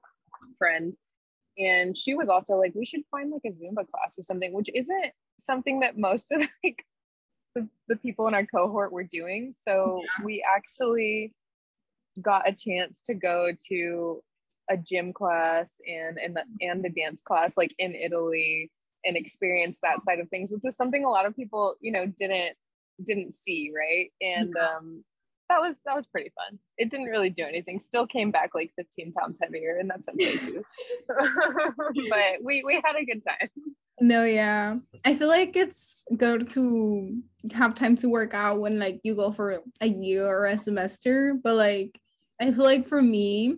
friend. 0.58 0.96
And 1.58 1.96
she 1.96 2.16
was 2.16 2.30
also 2.30 2.56
like 2.56 2.74
we 2.74 2.86
should 2.86 3.04
find 3.12 3.32
like 3.32 3.44
a 3.46 3.50
zumba 3.50 3.88
class 3.88 4.18
or 4.18 4.24
something 4.24 4.54
which 4.54 4.70
isn't 4.74 5.12
something 5.40 5.82
that 5.82 5.98
most 5.98 6.32
of 6.32 6.42
like 6.64 6.84
the, 7.56 7.68
the 7.88 7.96
people 7.98 8.28
in 8.28 8.34
our 8.34 8.46
cohort 8.46 8.92
were 8.92 9.04
doing. 9.04 9.54
So 9.62 10.02
yeah. 10.02 10.26
we 10.26 10.44
actually 10.56 11.34
got 12.22 12.48
a 12.48 12.54
chance 12.54 13.02
to 13.04 13.14
go 13.14 13.50
to 13.70 14.24
a 14.70 14.78
gym 14.78 15.14
class 15.14 15.80
and 15.88 16.18
and 16.18 16.36
the 16.36 16.44
and 16.62 16.84
the 16.84 16.90
dance 16.90 17.22
class 17.22 17.58
like 17.58 17.74
in 17.80 17.96
Italy 17.96 18.72
and 19.06 19.18
experience 19.18 19.80
that 19.82 20.02
side 20.02 20.20
of 20.20 20.30
things, 20.30 20.52
which 20.52 20.62
was 20.64 20.78
something 20.78 21.04
a 21.04 21.10
lot 21.10 21.26
of 21.26 21.36
people, 21.36 21.76
you 21.82 21.92
know, 21.92 22.06
didn't 22.06 22.56
didn't 23.06 23.34
see, 23.34 23.72
right? 23.76 24.12
And 24.22 24.56
um 24.58 25.04
that 25.50 25.60
was 25.60 25.80
that 25.86 25.96
was 25.96 26.08
pretty 26.08 26.32
fun. 26.36 26.58
It 26.78 26.90
didn't 26.90 27.08
really 27.08 27.30
do 27.30 27.44
anything. 27.44 27.80
Still 27.80 28.08
came 28.08 28.32
back 28.32 28.52
like 28.56 28.72
15 28.76 29.14
pounds 29.14 29.40
heavier, 29.42 29.78
and 29.80 29.90
that's 29.90 30.08
okay 30.10 30.38
too. 30.38 30.64
but 32.10 32.42
we 32.42 32.64
we 32.64 32.82
had 32.84 32.96
a 32.96 33.06
good 33.06 33.24
time. 33.28 33.50
No, 34.00 34.24
yeah. 34.24 34.78
I 35.06 35.14
feel 35.14 35.28
like 35.28 35.56
it's 35.56 36.06
good 36.18 36.50
to 36.52 37.22
have 37.54 37.76
time 37.76 37.96
to 37.98 38.10
work 38.10 38.34
out 38.34 38.60
when 38.60 38.80
like 38.80 39.00
you 39.04 39.16
go 39.16 39.32
for 39.32 39.62
a 39.82 39.88
year 39.88 40.26
or 40.26 40.46
a 40.46 40.58
semester, 40.58 41.38
but 41.44 41.56
like 41.56 42.00
I 42.42 42.52
feel 42.52 42.64
like 42.64 42.88
for 42.88 43.02
me, 43.02 43.58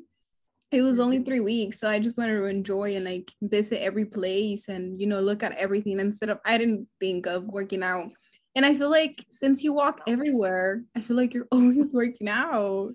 it 0.72 0.82
was 0.82 1.00
only 1.00 1.20
three 1.20 1.40
weeks 1.40 1.80
so 1.80 1.88
i 1.88 2.00
just 2.00 2.18
wanted 2.18 2.36
to 2.36 2.46
enjoy 2.46 2.96
and 2.96 3.06
like 3.06 3.32
visit 3.44 3.82
every 3.82 4.06
place 4.06 4.68
and 4.68 5.00
you 5.00 5.08
know 5.08 5.20
look 5.20 5.44
at 5.44 5.54
everything 5.54 6.00
instead 6.00 6.30
of 6.30 6.40
i 6.46 6.58
didn't 6.58 6.88
think 7.00 7.26
of 7.26 7.44
working 7.46 7.84
out. 7.84 8.10
And 8.56 8.66
i 8.66 8.74
feel 8.74 8.90
like 8.90 9.24
since 9.30 9.64
you 9.64 9.74
walk 9.74 10.02
everywhere 10.08 10.84
i 10.96 11.02
feel 11.02 11.18
like 11.18 11.34
you're 11.34 11.48
always 11.52 11.94
working 11.94 12.30
out. 12.30 12.94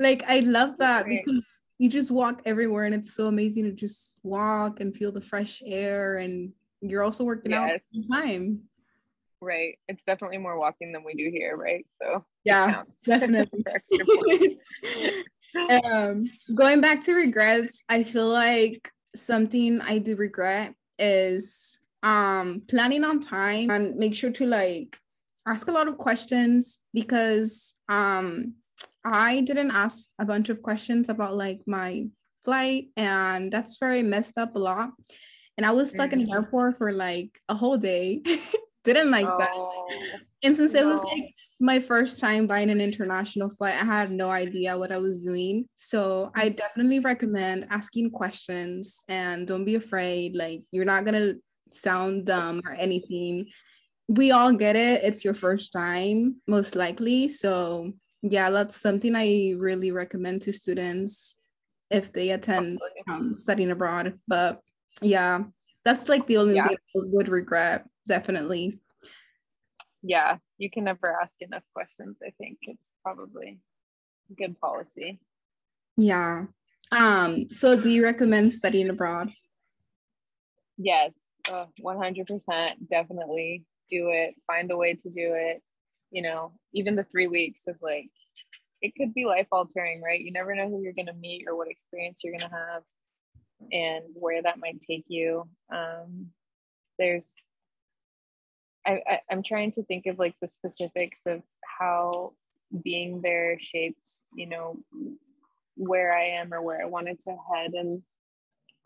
Like 0.00 0.22
i 0.26 0.40
love 0.40 0.76
that 0.78 1.06
because 1.06 1.42
you 1.78 1.88
just 1.88 2.10
walk 2.10 2.42
everywhere 2.46 2.84
and 2.84 2.94
it's 2.94 3.14
so 3.14 3.26
amazing 3.26 3.64
to 3.64 3.72
just 3.72 4.20
walk 4.22 4.80
and 4.80 4.94
feel 4.94 5.12
the 5.12 5.20
fresh 5.20 5.62
air 5.66 6.18
and 6.18 6.52
you're 6.80 7.02
also 7.02 7.24
working 7.24 7.50
yes. 7.50 7.60
out 7.60 7.70
at 7.70 7.82
the 7.92 8.06
time. 8.12 8.60
Right. 9.40 9.78
It's 9.88 10.04
definitely 10.04 10.38
more 10.38 10.58
walking 10.58 10.92
than 10.92 11.04
we 11.04 11.14
do 11.14 11.30
here 11.30 11.56
right? 11.56 11.86
So 12.00 12.24
yeah 12.44 12.82
definitely 13.04 13.64
um, 15.84 16.30
going 16.54 16.80
back 16.80 17.00
to 17.02 17.14
regrets, 17.14 17.82
I 17.88 18.02
feel 18.02 18.28
like 18.28 18.90
something 19.16 19.80
I 19.80 19.98
do 19.98 20.16
regret 20.16 20.74
is 20.98 21.78
um 22.02 22.62
planning 22.68 23.02
on 23.02 23.18
time 23.18 23.70
and 23.70 23.96
make 23.96 24.14
sure 24.14 24.30
to 24.30 24.46
like 24.46 24.98
ask 25.46 25.68
a 25.68 25.72
lot 25.72 25.88
of 25.88 25.96
questions 25.96 26.78
because 26.92 27.74
um 27.88 28.54
I 29.04 29.40
didn't 29.40 29.70
ask 29.70 30.10
a 30.18 30.24
bunch 30.24 30.48
of 30.48 30.62
questions 30.62 31.08
about 31.08 31.36
like 31.36 31.60
my 31.66 32.06
flight 32.44 32.88
and 32.96 33.50
that's 33.50 33.78
very 33.78 34.02
messed 34.02 34.38
up 34.38 34.56
a 34.56 34.58
lot. 34.58 34.90
And 35.56 35.64
I 35.64 35.70
was 35.70 35.90
stuck 35.90 36.10
mm-hmm. 36.10 36.20
in 36.20 36.26
the 36.26 36.32
mm-hmm. 36.32 36.44
airport 36.44 36.78
for 36.78 36.92
like 36.92 37.38
a 37.48 37.54
whole 37.54 37.76
day. 37.76 38.22
didn't 38.84 39.10
like 39.10 39.26
oh, 39.26 39.38
that. 39.38 40.20
And 40.42 40.54
since 40.54 40.74
no. 40.74 40.80
it 40.80 40.86
was 40.86 41.02
like 41.04 41.34
my 41.60 41.78
first 41.78 42.20
time 42.20 42.46
buying 42.46 42.70
an 42.70 42.80
international 42.80 43.48
flight. 43.48 43.74
I 43.74 43.84
had 43.84 44.10
no 44.10 44.30
idea 44.30 44.76
what 44.76 44.92
I 44.92 44.98
was 44.98 45.24
doing. 45.24 45.66
So 45.74 46.30
I 46.34 46.48
definitely 46.48 46.98
recommend 46.98 47.66
asking 47.70 48.10
questions 48.10 49.04
and 49.08 49.46
don't 49.46 49.64
be 49.64 49.76
afraid. 49.76 50.34
Like, 50.34 50.62
you're 50.72 50.84
not 50.84 51.04
going 51.04 51.14
to 51.14 51.40
sound 51.70 52.26
dumb 52.26 52.60
or 52.66 52.72
anything. 52.72 53.46
We 54.08 54.32
all 54.32 54.52
get 54.52 54.76
it. 54.76 55.02
It's 55.04 55.24
your 55.24 55.34
first 55.34 55.72
time, 55.72 56.36
most 56.46 56.76
likely. 56.76 57.28
So, 57.28 57.92
yeah, 58.22 58.50
that's 58.50 58.76
something 58.76 59.14
I 59.14 59.54
really 59.56 59.92
recommend 59.92 60.42
to 60.42 60.52
students 60.52 61.36
if 61.90 62.12
they 62.12 62.30
attend 62.30 62.80
um, 63.08 63.36
studying 63.36 63.70
abroad. 63.70 64.18
But 64.26 64.60
yeah, 65.00 65.44
that's 65.84 66.08
like 66.08 66.26
the 66.26 66.38
only 66.38 66.56
yeah. 66.56 66.68
thing 66.68 66.76
I 66.96 67.00
would 67.12 67.28
regret, 67.28 67.86
definitely. 68.08 68.80
Yeah, 70.06 70.36
you 70.58 70.68
can 70.68 70.84
never 70.84 71.18
ask 71.18 71.40
enough 71.40 71.62
questions. 71.72 72.18
I 72.22 72.30
think 72.36 72.58
it's 72.62 72.92
probably 73.02 73.58
good 74.36 74.60
policy. 74.60 75.18
Yeah. 75.96 76.44
Um, 76.92 77.46
so 77.52 77.80
do 77.80 77.88
you 77.88 78.04
recommend 78.04 78.52
studying 78.52 78.90
abroad? 78.90 79.30
Yes, 80.76 81.12
uh, 81.50 81.66
100% 81.80 82.88
definitely 82.90 83.64
do 83.88 84.10
it. 84.10 84.34
Find 84.46 84.70
a 84.70 84.76
way 84.76 84.92
to 84.92 85.08
do 85.08 85.32
it. 85.34 85.62
You 86.10 86.22
know, 86.22 86.52
even 86.74 86.96
the 86.96 87.04
three 87.04 87.26
weeks 87.26 87.66
is 87.66 87.80
like, 87.82 88.10
it 88.82 88.94
could 88.96 89.14
be 89.14 89.24
life 89.24 89.48
altering, 89.50 90.02
right? 90.02 90.20
You 90.20 90.32
never 90.32 90.54
know 90.54 90.68
who 90.68 90.82
you're 90.82 90.92
going 90.92 91.06
to 91.06 91.14
meet 91.14 91.46
or 91.48 91.56
what 91.56 91.70
experience 91.70 92.20
you're 92.22 92.36
going 92.36 92.50
to 92.50 92.56
have 92.56 92.82
and 93.72 94.04
where 94.12 94.42
that 94.42 94.58
might 94.58 94.80
take 94.80 95.06
you. 95.08 95.48
Um, 95.72 96.26
there's, 96.98 97.34
I, 98.86 99.00
I, 99.06 99.20
I'm 99.30 99.42
trying 99.42 99.70
to 99.72 99.82
think 99.84 100.06
of 100.06 100.18
like 100.18 100.34
the 100.40 100.48
specifics 100.48 101.26
of 101.26 101.42
how 101.78 102.30
being 102.82 103.20
there 103.20 103.56
shaped, 103.58 104.20
you 104.34 104.46
know, 104.46 104.78
where 105.76 106.12
I 106.16 106.24
am 106.24 106.52
or 106.52 106.62
where 106.62 106.82
I 106.82 106.86
wanted 106.86 107.20
to 107.20 107.36
head. 107.54 107.72
And 107.74 108.02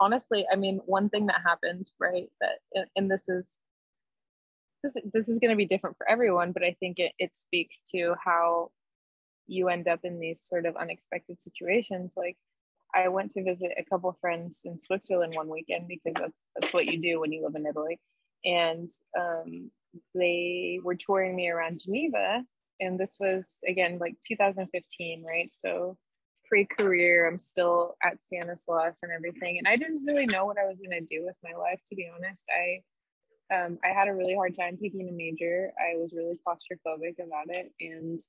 honestly, 0.00 0.46
I 0.52 0.56
mean, 0.56 0.80
one 0.86 1.08
thing 1.08 1.26
that 1.26 1.40
happened, 1.44 1.90
right, 1.98 2.28
that, 2.40 2.88
and 2.96 3.10
this 3.10 3.28
is, 3.28 3.58
this, 4.82 4.96
this 5.12 5.28
is 5.28 5.38
going 5.38 5.50
to 5.50 5.56
be 5.56 5.66
different 5.66 5.96
for 5.96 6.08
everyone, 6.08 6.52
but 6.52 6.62
I 6.62 6.76
think 6.78 6.98
it, 6.98 7.12
it 7.18 7.36
speaks 7.36 7.82
to 7.92 8.14
how 8.24 8.70
you 9.46 9.68
end 9.68 9.88
up 9.88 10.00
in 10.04 10.20
these 10.20 10.40
sort 10.40 10.66
of 10.66 10.76
unexpected 10.76 11.40
situations. 11.40 12.14
Like, 12.16 12.36
I 12.94 13.08
went 13.08 13.30
to 13.32 13.42
visit 13.42 13.72
a 13.76 13.84
couple 13.84 14.16
friends 14.18 14.62
in 14.64 14.78
Switzerland 14.78 15.34
one 15.34 15.48
weekend 15.48 15.88
because 15.88 16.14
that's 16.14 16.38
that's 16.54 16.72
what 16.72 16.86
you 16.86 16.98
do 16.98 17.20
when 17.20 17.32
you 17.32 17.44
live 17.44 17.54
in 17.54 17.66
Italy, 17.66 18.00
and 18.46 18.88
um, 19.18 19.70
they 20.14 20.80
were 20.82 20.96
touring 20.96 21.36
me 21.36 21.50
around 21.50 21.80
Geneva, 21.80 22.42
and 22.80 22.98
this 22.98 23.16
was 23.20 23.60
again 23.66 23.98
like 23.98 24.16
2015, 24.26 25.24
right? 25.28 25.50
So 25.52 25.96
pre-career, 26.48 27.28
I'm 27.28 27.38
still 27.38 27.96
at 28.02 28.22
Stanislaus 28.24 29.00
and 29.02 29.12
everything, 29.12 29.58
and 29.58 29.68
I 29.68 29.76
didn't 29.76 30.04
really 30.06 30.26
know 30.26 30.46
what 30.46 30.58
I 30.58 30.66
was 30.66 30.78
gonna 30.82 31.00
do 31.02 31.24
with 31.24 31.38
my 31.42 31.52
life. 31.58 31.80
To 31.88 31.96
be 31.96 32.10
honest, 32.14 32.44
I 32.50 32.82
um, 33.54 33.78
I 33.84 33.88
had 33.88 34.08
a 34.08 34.14
really 34.14 34.34
hard 34.34 34.54
time 34.54 34.76
picking 34.76 35.08
a 35.08 35.12
major. 35.12 35.72
I 35.78 35.96
was 35.96 36.12
really 36.14 36.38
claustrophobic 36.46 37.14
about 37.24 37.48
it, 37.48 37.72
and 37.80 38.20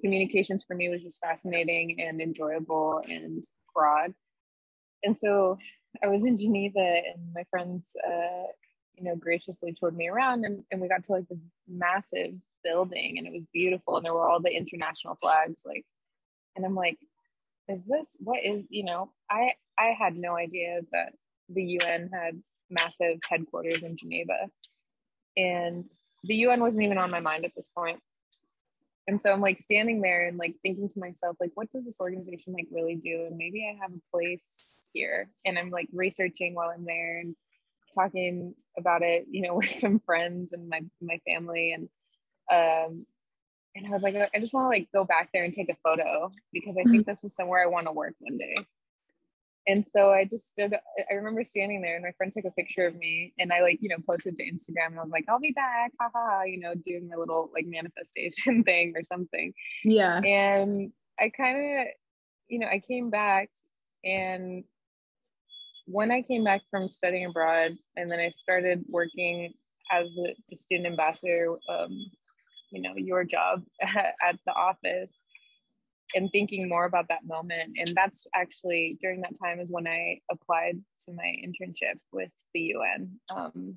communications 0.00 0.64
for 0.66 0.74
me 0.74 0.88
was 0.88 1.02
just 1.02 1.20
fascinating 1.20 2.00
and 2.00 2.20
enjoyable 2.20 3.02
and 3.08 3.44
broad. 3.74 4.14
And 5.02 5.16
so 5.16 5.58
I 6.02 6.08
was 6.08 6.26
in 6.26 6.36
Geneva 6.36 6.78
and 6.78 7.32
my 7.34 7.44
friends, 7.50 7.96
uh, 8.06 8.46
you 9.00 9.08
know, 9.08 9.16
graciously 9.16 9.72
toured 9.72 9.96
me 9.96 10.08
around 10.08 10.44
and, 10.44 10.62
and 10.70 10.80
we 10.80 10.88
got 10.88 11.02
to 11.04 11.12
like 11.12 11.28
this 11.28 11.42
massive 11.66 12.34
building 12.62 13.16
and 13.18 13.26
it 13.26 13.32
was 13.32 13.44
beautiful. 13.52 13.96
And 13.96 14.04
there 14.04 14.14
were 14.14 14.28
all 14.28 14.40
the 14.40 14.54
international 14.54 15.16
flags 15.20 15.62
like, 15.64 15.84
and 16.56 16.64
I'm 16.64 16.74
like, 16.74 16.98
is 17.68 17.86
this, 17.86 18.16
what 18.18 18.44
is, 18.44 18.62
you 18.68 18.84
know, 18.84 19.10
I, 19.30 19.52
I 19.78 19.94
had 19.98 20.16
no 20.16 20.36
idea 20.36 20.80
that 20.92 21.14
the 21.48 21.78
UN 21.82 22.10
had 22.12 22.40
massive 22.68 23.18
headquarters 23.28 23.82
in 23.82 23.96
Geneva. 23.96 24.48
And 25.36 25.88
the 26.24 26.34
UN 26.34 26.60
wasn't 26.60 26.84
even 26.84 26.98
on 26.98 27.10
my 27.10 27.20
mind 27.20 27.44
at 27.44 27.52
this 27.56 27.68
point 27.74 28.00
and 29.10 29.20
so 29.20 29.32
i'm 29.32 29.40
like 29.40 29.58
standing 29.58 30.00
there 30.00 30.26
and 30.26 30.38
like 30.38 30.54
thinking 30.62 30.88
to 30.88 30.98
myself 30.98 31.36
like 31.40 31.50
what 31.54 31.68
does 31.70 31.84
this 31.84 31.98
organization 32.00 32.52
like 32.52 32.68
really 32.70 32.94
do 32.94 33.24
and 33.26 33.36
maybe 33.36 33.66
i 33.68 33.76
have 33.82 33.92
a 33.92 34.16
place 34.16 34.76
here 34.92 35.28
and 35.44 35.58
i'm 35.58 35.70
like 35.70 35.88
researching 35.92 36.54
while 36.54 36.70
i'm 36.70 36.84
there 36.84 37.18
and 37.18 37.34
talking 37.94 38.54
about 38.78 39.02
it 39.02 39.26
you 39.30 39.42
know 39.42 39.54
with 39.56 39.68
some 39.68 39.98
friends 40.00 40.52
and 40.52 40.68
my 40.68 40.80
my 41.00 41.20
family 41.26 41.72
and 41.72 41.88
um 42.52 43.06
and 43.76 43.86
i 43.86 43.90
was 43.90 44.02
like 44.02 44.16
i 44.16 44.38
just 44.38 44.52
want 44.52 44.64
to 44.64 44.68
like 44.68 44.88
go 44.92 45.04
back 45.04 45.28
there 45.32 45.44
and 45.44 45.52
take 45.52 45.70
a 45.70 45.76
photo 45.84 46.30
because 46.52 46.76
i 46.76 46.82
think 46.82 47.02
mm-hmm. 47.02 47.10
this 47.10 47.24
is 47.24 47.34
somewhere 47.34 47.62
i 47.62 47.66
want 47.66 47.86
to 47.86 47.92
work 47.92 48.14
one 48.20 48.38
day 48.38 48.56
and 49.66 49.86
so 49.86 50.10
I 50.10 50.24
just 50.24 50.48
stood, 50.48 50.74
I 51.10 51.14
remember 51.14 51.44
standing 51.44 51.82
there 51.82 51.94
and 51.94 52.02
my 52.02 52.12
friend 52.12 52.32
took 52.32 52.44
a 52.44 52.50
picture 52.50 52.86
of 52.86 52.96
me 52.96 53.34
and 53.38 53.52
I 53.52 53.60
like, 53.60 53.78
you 53.80 53.88
know, 53.88 53.96
posted 54.08 54.36
to 54.36 54.44
Instagram 54.44 54.88
and 54.88 54.98
I 54.98 55.02
was 55.02 55.12
like, 55.12 55.26
I'll 55.28 55.38
be 55.38 55.52
back, 55.52 55.92
haha, 56.00 56.42
you 56.44 56.58
know, 56.58 56.74
doing 56.74 57.08
my 57.08 57.16
little 57.16 57.50
like 57.54 57.66
manifestation 57.66 58.64
thing 58.64 58.94
or 58.96 59.02
something. 59.02 59.52
Yeah. 59.84 60.20
And 60.20 60.92
I 61.18 61.30
kind 61.30 61.58
of, 61.58 61.86
you 62.48 62.58
know, 62.58 62.68
I 62.68 62.80
came 62.80 63.10
back 63.10 63.50
and 64.04 64.64
when 65.90 66.10
I 66.10 66.22
came 66.22 66.44
back 66.44 66.62
from 66.70 66.88
studying 66.88 67.26
abroad 67.26 67.76
and 67.96 68.10
then 68.10 68.20
I 68.20 68.28
started 68.28 68.84
working 68.88 69.52
as 69.90 70.06
the 70.48 70.56
student 70.56 70.86
ambassador, 70.86 71.56
um, 71.68 71.90
you 72.70 72.80
know, 72.80 72.92
your 72.96 73.24
job 73.24 73.62
at 73.82 74.38
the 74.46 74.52
office, 74.52 75.12
and 76.14 76.30
thinking 76.32 76.68
more 76.68 76.84
about 76.86 77.08
that 77.08 77.24
moment. 77.24 77.76
And 77.78 77.92
that's 77.94 78.26
actually 78.34 78.98
during 79.00 79.20
that 79.20 79.38
time 79.42 79.60
is 79.60 79.70
when 79.70 79.86
I 79.86 80.20
applied 80.30 80.80
to 81.06 81.12
my 81.12 81.34
internship 81.44 81.98
with 82.12 82.32
the 82.52 82.60
UN. 82.74 83.20
Um, 83.34 83.76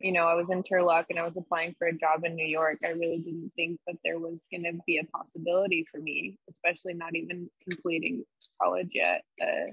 you 0.00 0.12
know, 0.12 0.26
I 0.26 0.34
was 0.34 0.50
in 0.50 0.62
Turlock 0.62 1.06
and 1.10 1.18
I 1.18 1.24
was 1.24 1.36
applying 1.36 1.74
for 1.78 1.88
a 1.88 1.96
job 1.96 2.24
in 2.24 2.34
New 2.34 2.46
York. 2.46 2.78
I 2.84 2.90
really 2.90 3.18
didn't 3.18 3.52
think 3.56 3.80
that 3.86 3.96
there 4.04 4.18
was 4.18 4.46
going 4.50 4.64
to 4.64 4.78
be 4.86 4.98
a 4.98 5.04
possibility 5.04 5.86
for 5.90 6.00
me, 6.00 6.38
especially 6.48 6.94
not 6.94 7.14
even 7.14 7.48
completing 7.68 8.24
college 8.60 8.90
yet. 8.94 9.22
Uh, 9.42 9.70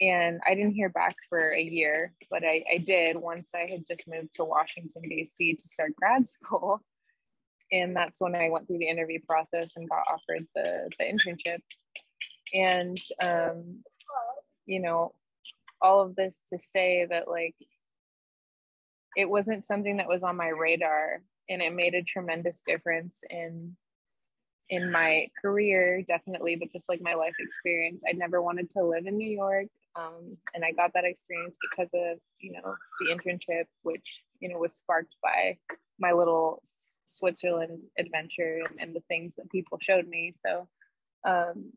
and 0.00 0.40
I 0.46 0.54
didn't 0.54 0.74
hear 0.74 0.88
back 0.88 1.16
for 1.28 1.54
a 1.54 1.60
year, 1.60 2.12
but 2.30 2.44
I, 2.44 2.64
I 2.72 2.78
did 2.78 3.16
once 3.16 3.50
I 3.54 3.66
had 3.70 3.86
just 3.86 4.06
moved 4.06 4.34
to 4.34 4.44
Washington, 4.44 5.02
D.C. 5.02 5.54
to 5.54 5.68
start 5.68 5.96
grad 5.96 6.24
school 6.26 6.82
and 7.72 7.94
that's 7.94 8.20
when 8.20 8.34
I 8.34 8.48
went 8.48 8.66
through 8.66 8.78
the 8.78 8.88
interview 8.88 9.20
process 9.26 9.76
and 9.76 9.88
got 9.88 10.04
offered 10.10 10.46
the 10.54 10.90
the 10.98 11.04
internship. 11.04 11.60
And 12.54 12.98
um, 13.22 13.82
you 14.66 14.80
know, 14.80 15.12
all 15.80 16.00
of 16.00 16.16
this 16.16 16.42
to 16.50 16.58
say 16.58 17.06
that 17.10 17.28
like 17.28 17.54
it 19.16 19.28
wasn't 19.28 19.64
something 19.64 19.96
that 19.98 20.08
was 20.08 20.22
on 20.22 20.36
my 20.36 20.48
radar, 20.48 21.22
and 21.48 21.62
it 21.62 21.74
made 21.74 21.94
a 21.94 22.02
tremendous 22.02 22.62
difference 22.66 23.22
in 23.30 23.76
in 24.70 24.92
my 24.92 25.26
career 25.40 26.02
definitely 26.06 26.54
but 26.54 26.70
just 26.70 26.90
like 26.90 27.00
my 27.00 27.14
life 27.14 27.32
experience 27.38 28.02
i 28.06 28.12
never 28.12 28.42
wanted 28.42 28.68
to 28.68 28.84
live 28.84 29.06
in 29.06 29.16
new 29.16 29.30
york 29.30 29.66
um, 29.96 30.36
and 30.54 30.64
i 30.64 30.72
got 30.72 30.92
that 30.94 31.04
experience 31.04 31.56
because 31.70 31.90
of 31.94 32.18
you 32.40 32.52
know 32.52 32.74
the 33.00 33.12
internship 33.12 33.64
which 33.82 34.22
you 34.40 34.48
know 34.48 34.58
was 34.58 34.74
sparked 34.74 35.16
by 35.22 35.56
my 35.98 36.12
little 36.12 36.62
Switzerland 37.06 37.80
adventure 37.98 38.60
and, 38.64 38.76
and 38.80 38.94
the 38.94 39.02
things 39.08 39.34
that 39.36 39.50
people 39.50 39.78
showed 39.80 40.06
me. 40.06 40.32
So 40.44 40.68
um, 41.26 41.72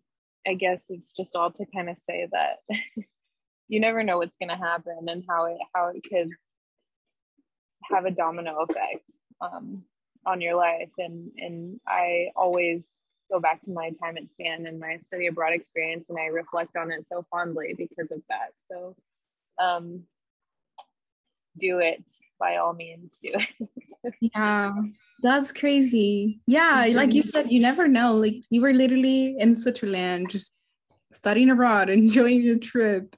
I 0.47 0.53
guess 0.53 0.85
it's 0.89 1.11
just 1.11 1.35
all 1.35 1.51
to 1.51 1.65
kind 1.73 1.89
of 1.89 1.97
say 1.97 2.27
that 2.31 2.57
you 3.67 3.79
never 3.79 4.03
know 4.03 4.17
what's 4.17 4.37
going 4.37 4.49
to 4.49 4.55
happen 4.55 5.07
and 5.07 5.23
how 5.27 5.45
it 5.45 5.57
how 5.73 5.91
it 5.93 6.03
could 6.07 6.29
have 7.83 8.05
a 8.05 8.11
domino 8.11 8.65
effect 8.69 9.11
um, 9.41 9.83
on 10.25 10.41
your 10.41 10.55
life. 10.55 10.91
And 10.97 11.31
and 11.37 11.79
I 11.87 12.27
always 12.35 12.97
go 13.31 13.39
back 13.39 13.61
to 13.63 13.71
my 13.71 13.91
time 13.91 14.17
at 14.17 14.31
Stan 14.31 14.65
and 14.67 14.79
my 14.79 14.97
study 15.05 15.27
abroad 15.27 15.53
experience, 15.53 16.05
and 16.09 16.19
I 16.19 16.25
reflect 16.25 16.75
on 16.75 16.91
it 16.91 17.07
so 17.07 17.25
fondly 17.31 17.73
because 17.77 18.11
of 18.11 18.21
that. 18.29 18.51
So 18.69 18.95
um, 19.59 20.03
do 21.57 21.79
it 21.79 22.03
by 22.39 22.57
all 22.57 22.73
means 22.73 23.17
do 23.21 23.31
it. 23.33 24.13
Yeah 24.35 24.73
that's 25.21 25.51
crazy. 25.51 26.39
Yeah 26.47 26.87
like 26.93 27.13
you. 27.13 27.23
said 27.23 27.51
you 27.51 27.59
never 27.59 27.87
know 27.87 28.15
like 28.15 28.35
you 28.49 28.61
were 28.61 28.73
literally 28.73 29.35
in 29.37 29.55
switzerland 29.55 30.31
just 30.31 30.51
studying 31.11 31.49
abroad 31.49 31.89
enjoying 31.89 32.41
your 32.41 32.57
trip 32.57 33.15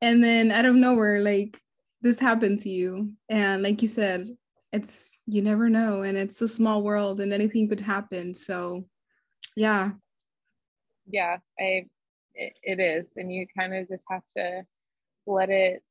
and 0.00 0.22
then 0.22 0.50
out 0.50 0.64
of 0.64 0.74
nowhere 0.74 1.20
like 1.20 1.60
this 2.02 2.18
happened 2.18 2.60
to 2.60 2.68
you. 2.68 3.12
And 3.28 3.62
like 3.62 3.82
you 3.82 3.88
said 3.88 4.28
it's 4.72 5.16
you 5.26 5.42
never 5.42 5.68
know 5.68 6.02
and 6.02 6.18
it's 6.18 6.42
a 6.42 6.48
small 6.48 6.82
world 6.82 7.20
and 7.20 7.32
anything 7.32 7.68
could 7.68 7.80
happen. 7.80 8.34
So 8.34 8.86
yeah. 9.56 9.90
Yeah 11.10 11.38
i 11.58 11.86
it, 12.34 12.52
it 12.62 12.80
is 12.80 13.16
and 13.16 13.32
you 13.32 13.46
kind 13.58 13.74
of 13.74 13.88
just 13.88 14.04
have 14.10 14.22
to 14.36 14.62
let 15.26 15.50
it 15.50 15.82